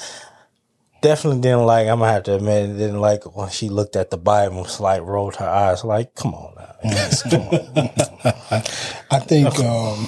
definitely 1.01 1.41
didn't 1.41 1.65
like. 1.65 1.87
I'm 1.87 1.99
gonna 1.99 2.11
have 2.11 2.23
to 2.23 2.35
admit, 2.35 2.77
didn't 2.77 2.99
like 2.99 3.35
when 3.35 3.49
she 3.49 3.69
looked 3.69 3.95
at 3.95 4.09
the 4.11 4.17
Bible, 4.17 4.65
and, 4.65 4.79
like 4.79 5.01
rolled 5.01 5.35
her 5.37 5.47
eyes, 5.47 5.83
like, 5.83 6.13
"Come 6.15 6.33
on 6.33 6.55
now, 6.55 6.75
Yes, 6.83 7.23
come 7.23 7.41
on." 7.41 8.63
I 9.11 9.19
think 9.19 9.57
um, 9.63 10.07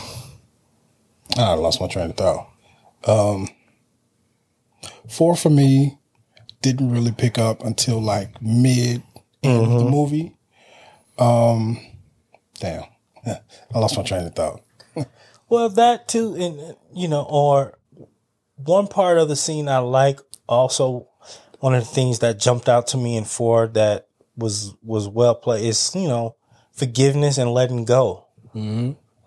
I 1.38 1.54
lost 1.54 1.80
my 1.82 1.88
train 1.88 2.10
of 2.12 2.18
thought. 2.18 2.50
Um, 3.06 3.48
four 5.12 5.36
for 5.36 5.50
me 5.50 5.98
didn't 6.62 6.92
really 6.92 7.12
pick 7.12 7.38
up 7.38 7.64
until 7.64 8.02
like 8.02 8.42
mid 8.42 9.04
end 9.44 9.72
of 9.72 9.80
the 9.80 9.90
movie. 9.90 10.36
Um, 11.18 11.80
damn, 12.60 12.84
I 13.26 13.80
lost 13.80 13.98
my 13.98 14.04
train 14.04 14.26
of 14.26 14.36
thought. 14.36 14.62
well, 15.50 15.70
that 15.70 16.08
too, 16.08 16.36
and 16.36 16.76
you 16.94 17.08
know, 17.08 17.26
or 17.30 17.78
one 18.56 18.88
part 18.88 19.18
of 19.18 19.28
the 19.28 19.36
scene 19.36 19.68
I 19.68 19.80
like. 19.80 20.20
Also, 20.48 21.08
one 21.60 21.74
of 21.74 21.84
the 21.84 21.90
things 21.90 22.20
that 22.20 22.40
jumped 22.40 22.68
out 22.68 22.88
to 22.88 22.98
me 22.98 23.16
in 23.16 23.24
four 23.24 23.68
that 23.68 24.08
was 24.36 24.74
was 24.84 25.08
well 25.08 25.36
played 25.36 25.66
is 25.66 25.94
you 25.96 26.08
know 26.08 26.36
forgiveness 26.72 27.38
and 27.38 27.52
letting 27.52 27.86
go. 27.86 28.28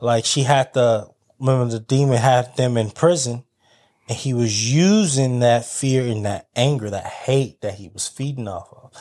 Like 0.00 0.24
she 0.24 0.42
had 0.42 0.72
the 0.74 1.08
remember 1.38 1.72
the 1.72 1.80
demon 1.80 2.18
had 2.18 2.56
them 2.56 2.76
in 2.76 2.90
prison, 2.90 3.43
and 4.08 4.18
he 4.18 4.34
was 4.34 4.72
using 4.72 5.40
that 5.40 5.64
fear 5.64 6.06
and 6.06 6.24
that 6.24 6.48
anger, 6.54 6.90
that 6.90 7.06
hate 7.06 7.60
that 7.62 7.74
he 7.74 7.88
was 7.88 8.06
feeding 8.06 8.48
off 8.48 8.68
of. 8.72 8.92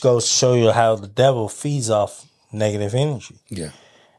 Goes 0.00 0.24
to 0.24 0.30
show 0.30 0.54
you 0.54 0.72
how 0.72 0.96
the 0.96 1.08
devil 1.08 1.48
feeds 1.48 1.90
off 1.90 2.26
negative 2.52 2.94
energy. 2.94 3.36
Yeah. 3.48 3.70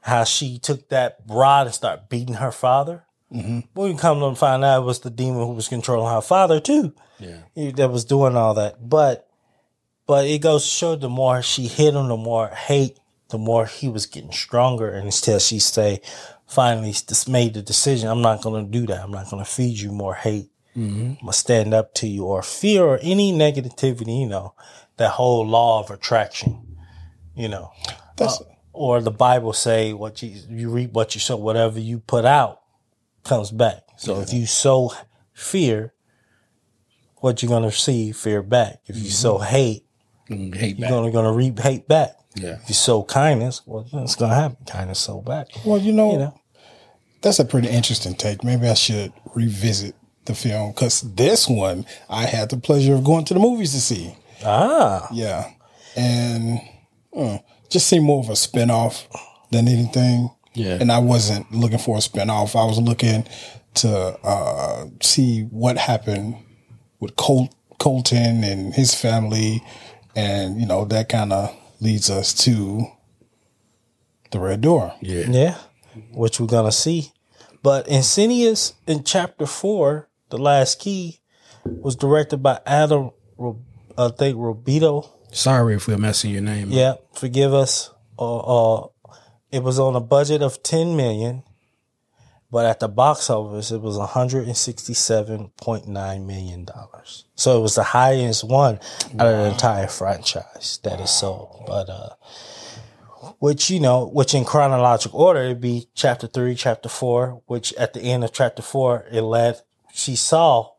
How 0.01 0.23
she 0.23 0.59
took 0.59 0.89
that 0.89 1.17
rod 1.27 1.67
and 1.67 1.75
started 1.75 2.09
beating 2.09 2.35
her 2.35 2.51
father. 2.51 3.03
Mm-hmm. 3.31 3.59
We 3.79 3.95
come 3.95 4.19
to 4.19 4.35
find 4.35 4.63
out 4.63 4.83
it 4.83 4.85
was 4.85 4.99
the 4.99 5.09
demon 5.09 5.41
who 5.41 5.53
was 5.53 5.67
controlling 5.67 6.13
her 6.13 6.21
father 6.21 6.59
too. 6.59 6.93
Yeah. 7.19 7.71
That 7.75 7.91
was 7.91 8.05
doing 8.05 8.35
all 8.35 8.53
that. 8.55 8.87
But 8.87 9.27
but 10.05 10.25
it 10.25 10.41
goes 10.41 10.63
to 10.63 10.69
show 10.69 10.95
the 10.95 11.09
more 11.09 11.41
she 11.41 11.67
hit 11.67 11.95
him, 11.95 12.07
the 12.07 12.17
more 12.17 12.47
hate, 12.49 12.97
the 13.29 13.37
more 13.37 13.65
he 13.65 13.87
was 13.89 14.05
getting 14.05 14.31
stronger. 14.31 14.89
And 14.89 15.05
until 15.05 15.39
she 15.39 15.59
say, 15.59 16.01
finally 16.53 16.91
just 16.91 17.27
made 17.27 17.53
the 17.53 17.61
decision, 17.61 18.09
I'm 18.09 18.21
not 18.21 18.41
going 18.41 18.65
to 18.65 18.71
do 18.71 18.85
that. 18.87 19.03
I'm 19.03 19.11
not 19.11 19.29
going 19.29 19.43
to 19.43 19.49
feed 19.49 19.79
you 19.79 19.91
more 19.91 20.15
hate. 20.15 20.49
I'm 20.75 21.15
going 21.15 21.27
to 21.27 21.33
stand 21.33 21.73
up 21.73 21.93
to 21.95 22.07
you 22.07 22.25
or 22.25 22.41
fear 22.41 22.83
or 22.83 22.99
any 23.01 23.31
negativity, 23.31 24.21
you 24.21 24.27
know, 24.27 24.55
that 24.97 25.11
whole 25.11 25.45
law 25.45 25.79
of 25.83 25.91
attraction, 25.91 26.77
you 27.35 27.47
know, 27.47 27.71
That's 28.17 28.41
uh, 28.41 28.45
or 28.71 29.01
the 29.01 29.11
Bible 29.11 29.53
say 29.53 29.93
what 29.93 30.23
you, 30.23 30.35
you 30.49 30.69
reap 30.69 30.93
what 30.93 31.13
you 31.13 31.21
sow, 31.21 31.37
whatever 31.37 31.79
you 31.79 31.99
put 31.99 32.25
out 32.25 32.61
comes 33.23 33.51
back. 33.51 33.83
So 33.97 34.19
if 34.21 34.33
you 34.33 34.47
sow 34.47 34.91
fear, 35.33 35.93
what 37.17 37.41
you're 37.41 37.49
going 37.49 37.63
to 37.63 37.71
see 37.71 38.11
fear 38.11 38.41
back. 38.41 38.81
If 38.87 38.97
you 38.97 39.09
sow 39.09 39.35
mm-hmm. 39.35 39.43
hate, 39.45 39.85
hate 40.27 40.77
you're 40.77 40.89
back. 40.89 40.89
gonna 40.89 41.11
gonna 41.11 41.31
reap 41.31 41.59
hate 41.59 41.87
back. 41.87 42.15
Yeah. 42.35 42.59
If 42.61 42.69
you 42.69 42.75
sow 42.75 43.03
kindness, 43.03 43.61
well, 43.65 43.87
it's 43.93 44.15
gonna 44.15 44.35
happen. 44.35 44.57
Kindness 44.65 44.99
sow 44.99 45.21
back. 45.21 45.47
well, 45.65 45.77
you 45.77 45.93
know, 45.93 46.11
You 46.11 46.17
know. 46.17 46.39
That's 47.23 47.39
a 47.39 47.45
pretty 47.45 47.69
interesting 47.69 48.13
take. 48.13 48.43
Maybe 48.43 48.67
I 48.67 48.73
should 48.75 49.11
revisit 49.33 49.95
the 50.25 50.35
film 50.35 50.71
because 50.71 51.01
this 51.15 51.47
one 51.49 51.85
I 52.09 52.25
had 52.25 52.49
the 52.49 52.57
pleasure 52.57 52.93
of 52.93 53.03
going 53.03 53.25
to 53.25 53.33
the 53.33 53.39
movies 53.39 53.71
to 53.73 53.81
see. 53.81 54.15
Ah, 54.45 55.07
Yeah. 55.11 55.49
And 55.95 56.59
uh, 57.15 57.37
just 57.69 57.87
seemed 57.87 58.05
more 58.05 58.19
of 58.23 58.29
a 58.29 58.33
spinoff 58.33 59.05
than 59.51 59.67
anything. 59.67 60.29
Yeah. 60.53 60.77
And 60.79 60.91
I 60.91 60.99
wasn't 60.99 61.51
looking 61.51 61.77
for 61.79 61.97
a 61.97 61.99
spinoff. 61.99 62.55
I 62.59 62.65
was 62.65 62.77
looking 62.79 63.25
to 63.75 63.89
uh, 64.23 64.85
see 65.01 65.41
what 65.43 65.77
happened 65.77 66.35
with 66.99 67.15
Col- 67.15 67.53
Colton 67.79 68.43
and 68.43 68.73
his 68.73 68.93
family. 68.95 69.63
And, 70.15 70.59
you 70.59 70.65
know, 70.67 70.85
that 70.85 71.09
kind 71.09 71.31
of 71.33 71.55
leads 71.79 72.09
us 72.09 72.33
to 72.45 72.85
the 74.31 74.39
Red 74.39 74.61
Door. 74.61 74.93
Yeah. 75.01 75.25
Yeah, 75.29 75.57
which 76.11 76.39
we're 76.39 76.47
gonna 76.47 76.71
see. 76.71 77.11
But 77.63 77.87
Insidious 77.87 78.73
in 78.85 79.03
chapter 79.05 79.45
four, 79.45 80.09
the 80.29 80.37
last 80.37 80.79
key, 80.79 81.21
was 81.65 81.95
directed 81.95 82.43
by 82.43 82.59
Adam, 82.65 83.11
I 83.97 84.09
think 84.09 84.37
Robito. 84.37 85.09
Sorry 85.31 85.75
if 85.75 85.87
we're 85.87 85.97
messing 85.97 86.31
your 86.31 86.41
name. 86.41 86.67
up. 86.67 86.73
Yeah, 86.73 86.93
forgive 87.13 87.53
us. 87.53 87.89
Uh, 88.19 88.81
uh, 88.81 88.87
it 89.51 89.63
was 89.63 89.79
on 89.79 89.95
a 89.95 90.01
budget 90.01 90.41
of 90.41 90.61
ten 90.61 90.97
million, 90.97 91.43
but 92.51 92.65
at 92.65 92.79
the 92.81 92.89
box 92.89 93.29
office 93.29 93.71
it 93.71 93.81
was 93.81 93.97
one 93.97 94.09
hundred 94.09 94.45
and 94.45 94.57
sixty-seven 94.57 95.51
point 95.57 95.87
nine 95.87 96.27
million 96.27 96.65
dollars. 96.65 97.25
So 97.35 97.57
it 97.57 97.61
was 97.61 97.75
the 97.75 97.83
highest 97.83 98.43
one 98.43 98.79
out 99.17 99.27
of 99.27 99.37
the 99.37 99.49
entire 99.51 99.87
franchise 99.87 100.79
that 100.83 100.99
is 100.99 101.09
sold. 101.09 101.63
But 101.65 101.89
uh, 101.89 102.09
which 103.39 103.69
you 103.69 103.79
know, 103.79 104.05
which 104.05 104.33
in 104.33 104.45
chronological 104.45 105.19
order 105.19 105.41
it'd 105.41 105.61
be 105.61 105.87
chapter 105.95 106.27
three, 106.27 106.55
chapter 106.55 106.89
four. 106.89 107.41
Which 107.45 107.73
at 107.73 107.93
the 107.93 108.01
end 108.01 108.23
of 108.23 108.33
chapter 108.33 108.61
four, 108.61 109.05
it 109.11 109.21
led. 109.21 109.61
She 109.93 110.15
saw 110.15 110.71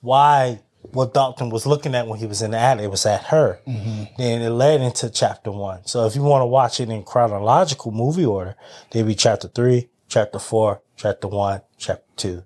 why 0.00 0.60
what 0.82 1.14
Dalton 1.14 1.50
was 1.50 1.66
looking 1.66 1.94
at 1.94 2.06
when 2.06 2.18
he 2.18 2.26
was 2.26 2.42
in 2.42 2.50
the 2.50 2.58
attic. 2.58 2.84
It 2.84 2.90
was 2.90 3.06
at 3.06 3.24
her. 3.24 3.60
Mm-hmm. 3.66 4.04
Then 4.18 4.42
it 4.42 4.50
led 4.50 4.80
into 4.80 5.10
chapter 5.10 5.50
one. 5.50 5.86
So 5.86 6.06
if 6.06 6.14
you 6.16 6.22
want 6.22 6.42
to 6.42 6.46
watch 6.46 6.80
it 6.80 6.90
in 6.90 7.02
chronological 7.04 7.92
movie 7.92 8.24
order, 8.24 8.56
there'd 8.90 9.06
be 9.06 9.14
chapter 9.14 9.48
three, 9.48 9.88
chapter 10.08 10.38
four, 10.38 10.82
chapter 10.96 11.28
one, 11.28 11.62
chapter 11.78 12.04
two. 12.16 12.44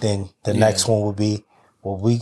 Then 0.00 0.30
the 0.44 0.54
next 0.54 0.86
one 0.86 1.02
would 1.02 1.16
be 1.16 1.44
what 1.80 2.00
we, 2.00 2.20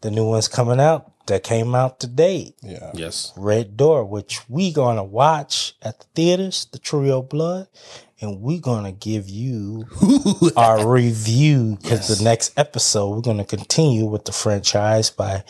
the 0.00 0.10
new 0.10 0.28
ones 0.28 0.48
coming 0.48 0.80
out 0.80 1.10
that 1.26 1.42
came 1.42 1.74
out 1.74 2.00
today. 2.00 2.54
Yeah. 2.62 2.90
Yes. 2.94 3.32
Red 3.36 3.76
Door, 3.76 4.06
which 4.06 4.40
we 4.48 4.72
gonna 4.72 5.04
watch 5.04 5.74
at 5.82 6.00
the 6.00 6.06
theaters, 6.14 6.66
the 6.72 6.78
Trio 6.78 7.22
Blood, 7.22 7.68
and 8.20 8.40
we 8.40 8.58
gonna 8.58 8.92
give 8.92 9.28
you 9.28 9.86
our 10.56 10.88
review 10.88 11.78
because 11.82 12.08
the 12.08 12.22
next 12.24 12.58
episode 12.58 13.10
we're 13.10 13.20
gonna 13.22 13.44
continue 13.44 14.06
with 14.06 14.24
the 14.24 14.32
franchise 14.32 15.10
by 15.10 15.44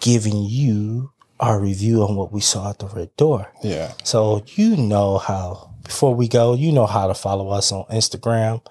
giving 0.00 0.44
you 0.44 1.12
our 1.40 1.60
review 1.60 2.02
on 2.02 2.14
what 2.14 2.32
we 2.32 2.40
saw 2.40 2.70
at 2.70 2.78
the 2.78 2.86
Red 2.86 3.14
Door. 3.16 3.50
Yeah. 3.62 3.92
So 4.04 4.44
you 4.54 4.76
know 4.76 5.18
how 5.18 5.70
before 5.82 6.14
we 6.14 6.28
go, 6.28 6.54
you 6.54 6.70
know 6.72 6.86
how 6.86 7.08
to 7.08 7.14
follow 7.14 7.48
us 7.50 7.72
on 7.72 7.84
Instagram, 7.86 8.64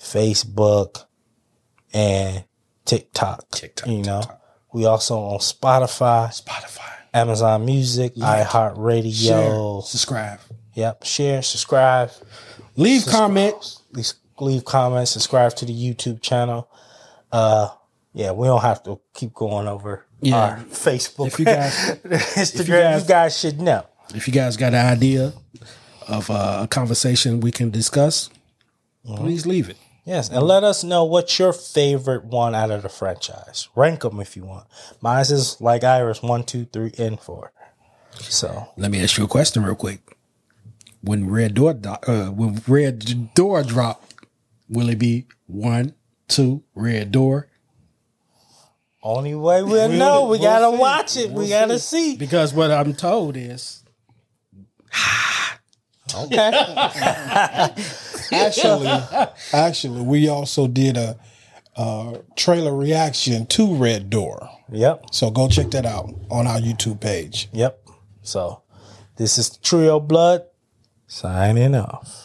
Facebook, 0.00 1.04
and 1.92 2.44
TikTok. 2.84 3.50
TikTok, 3.50 3.88
You 3.88 4.02
know. 4.02 4.22
We 4.76 4.84
also 4.84 5.16
on 5.18 5.38
Spotify, 5.38 6.28
Spotify. 6.28 6.92
Amazon 7.14 7.64
Music, 7.64 8.14
iHeartRadio. 8.16 9.82
Subscribe. 9.82 10.38
Yep. 10.74 11.02
Share, 11.02 11.40
subscribe, 11.40 12.10
Leave 12.76 13.06
comments. 13.06 13.80
leave, 13.92 14.12
leave 14.38 14.64
comments, 14.66 15.12
subscribe 15.12 15.56
to 15.56 15.64
the 15.64 15.72
YouTube 15.72 16.20
channel. 16.20 16.68
Uh 17.32 17.68
yeah, 18.12 18.32
we 18.32 18.46
don't 18.46 18.60
have 18.60 18.82
to 18.82 19.00
keep 19.14 19.32
going 19.32 19.66
over 19.66 20.04
Yeah. 20.20 20.36
our 20.36 20.56
Facebook. 20.68 21.28
If 21.28 21.38
you 21.38 21.46
guys- 21.46 21.72
Instagram, 22.36 22.66
you 22.66 22.98
guys- 22.98 23.04
guys, 23.06 23.38
should 23.38 23.58
know. 23.62 23.86
If 24.14 24.26
you 24.28 24.34
guys 24.34 24.58
got 24.58 24.74
an 24.74 24.84
idea 24.86 25.32
of 26.06 26.30
uh, 26.30 26.60
a 26.64 26.68
conversation 26.68 27.40
we 27.40 27.50
can 27.50 27.70
discuss, 27.70 28.28
please 29.06 29.46
leave 29.46 29.70
it. 29.70 29.78
Yes, 30.06 30.28
and 30.30 30.42
let 30.44 30.62
us 30.62 30.84
know 30.84 31.04
what's 31.04 31.36
your 31.38 31.52
favorite 31.52 32.24
one 32.24 32.54
out 32.54 32.70
of 32.70 32.82
the 32.82 32.88
franchise. 32.88 33.68
Rank 33.74 34.00
them 34.02 34.20
if 34.20 34.36
you 34.36 34.44
want. 34.44 34.68
Mine 35.00 35.20
is 35.22 35.60
like 35.60 35.82
Ira's 35.82 36.22
one, 36.22 36.44
two, 36.44 36.64
three, 36.66 36.92
and 36.96 37.18
four. 37.18 37.52
So 38.20 38.68
Let 38.76 38.92
me 38.92 39.02
ask 39.02 39.18
you 39.18 39.24
a 39.24 39.28
question 39.28 39.64
real 39.64 39.74
quick. 39.74 40.16
When 41.02 41.28
Red 41.28 41.54
Door 41.54 41.74
do- 41.74 41.88
uh, 41.90 42.26
when 42.30 42.62
Red 42.68 43.34
Door 43.34 43.64
drop, 43.64 44.04
will 44.68 44.88
it 44.88 44.98
be 45.00 45.26
one, 45.46 45.94
two, 46.28 46.62
Red 46.74 47.10
Door? 47.12 47.48
only 49.02 49.34
way 49.36 49.62
we'll 49.62 49.88
know, 49.88 50.22
we 50.24 50.30
we'll 50.30 50.40
gotta 50.40 50.74
see. 50.76 50.80
watch 50.80 51.16
it. 51.16 51.30
we 51.30 51.48
gotta 51.48 51.78
see. 51.78 52.16
Because 52.16 52.52
what 52.54 52.70
I'm 52.72 52.92
told 52.94 53.36
is 53.36 53.84
Okay. 56.14 56.50
Actually, 58.32 58.88
actually, 59.52 60.02
we 60.02 60.28
also 60.28 60.66
did 60.66 60.96
a, 60.96 61.18
uh 61.76 62.18
trailer 62.36 62.74
reaction 62.74 63.44
to 63.46 63.74
Red 63.74 64.08
Door. 64.08 64.48
yep. 64.72 65.04
So 65.12 65.30
go 65.30 65.48
check 65.48 65.70
that 65.72 65.84
out 65.84 66.10
on 66.30 66.46
our 66.46 66.58
YouTube 66.58 67.00
page. 67.00 67.48
Yep. 67.52 67.82
So 68.22 68.62
this 69.16 69.36
is 69.38 69.56
Trio 69.58 70.00
Blood 70.00 70.44
signing 71.06 71.74
off. 71.74 72.22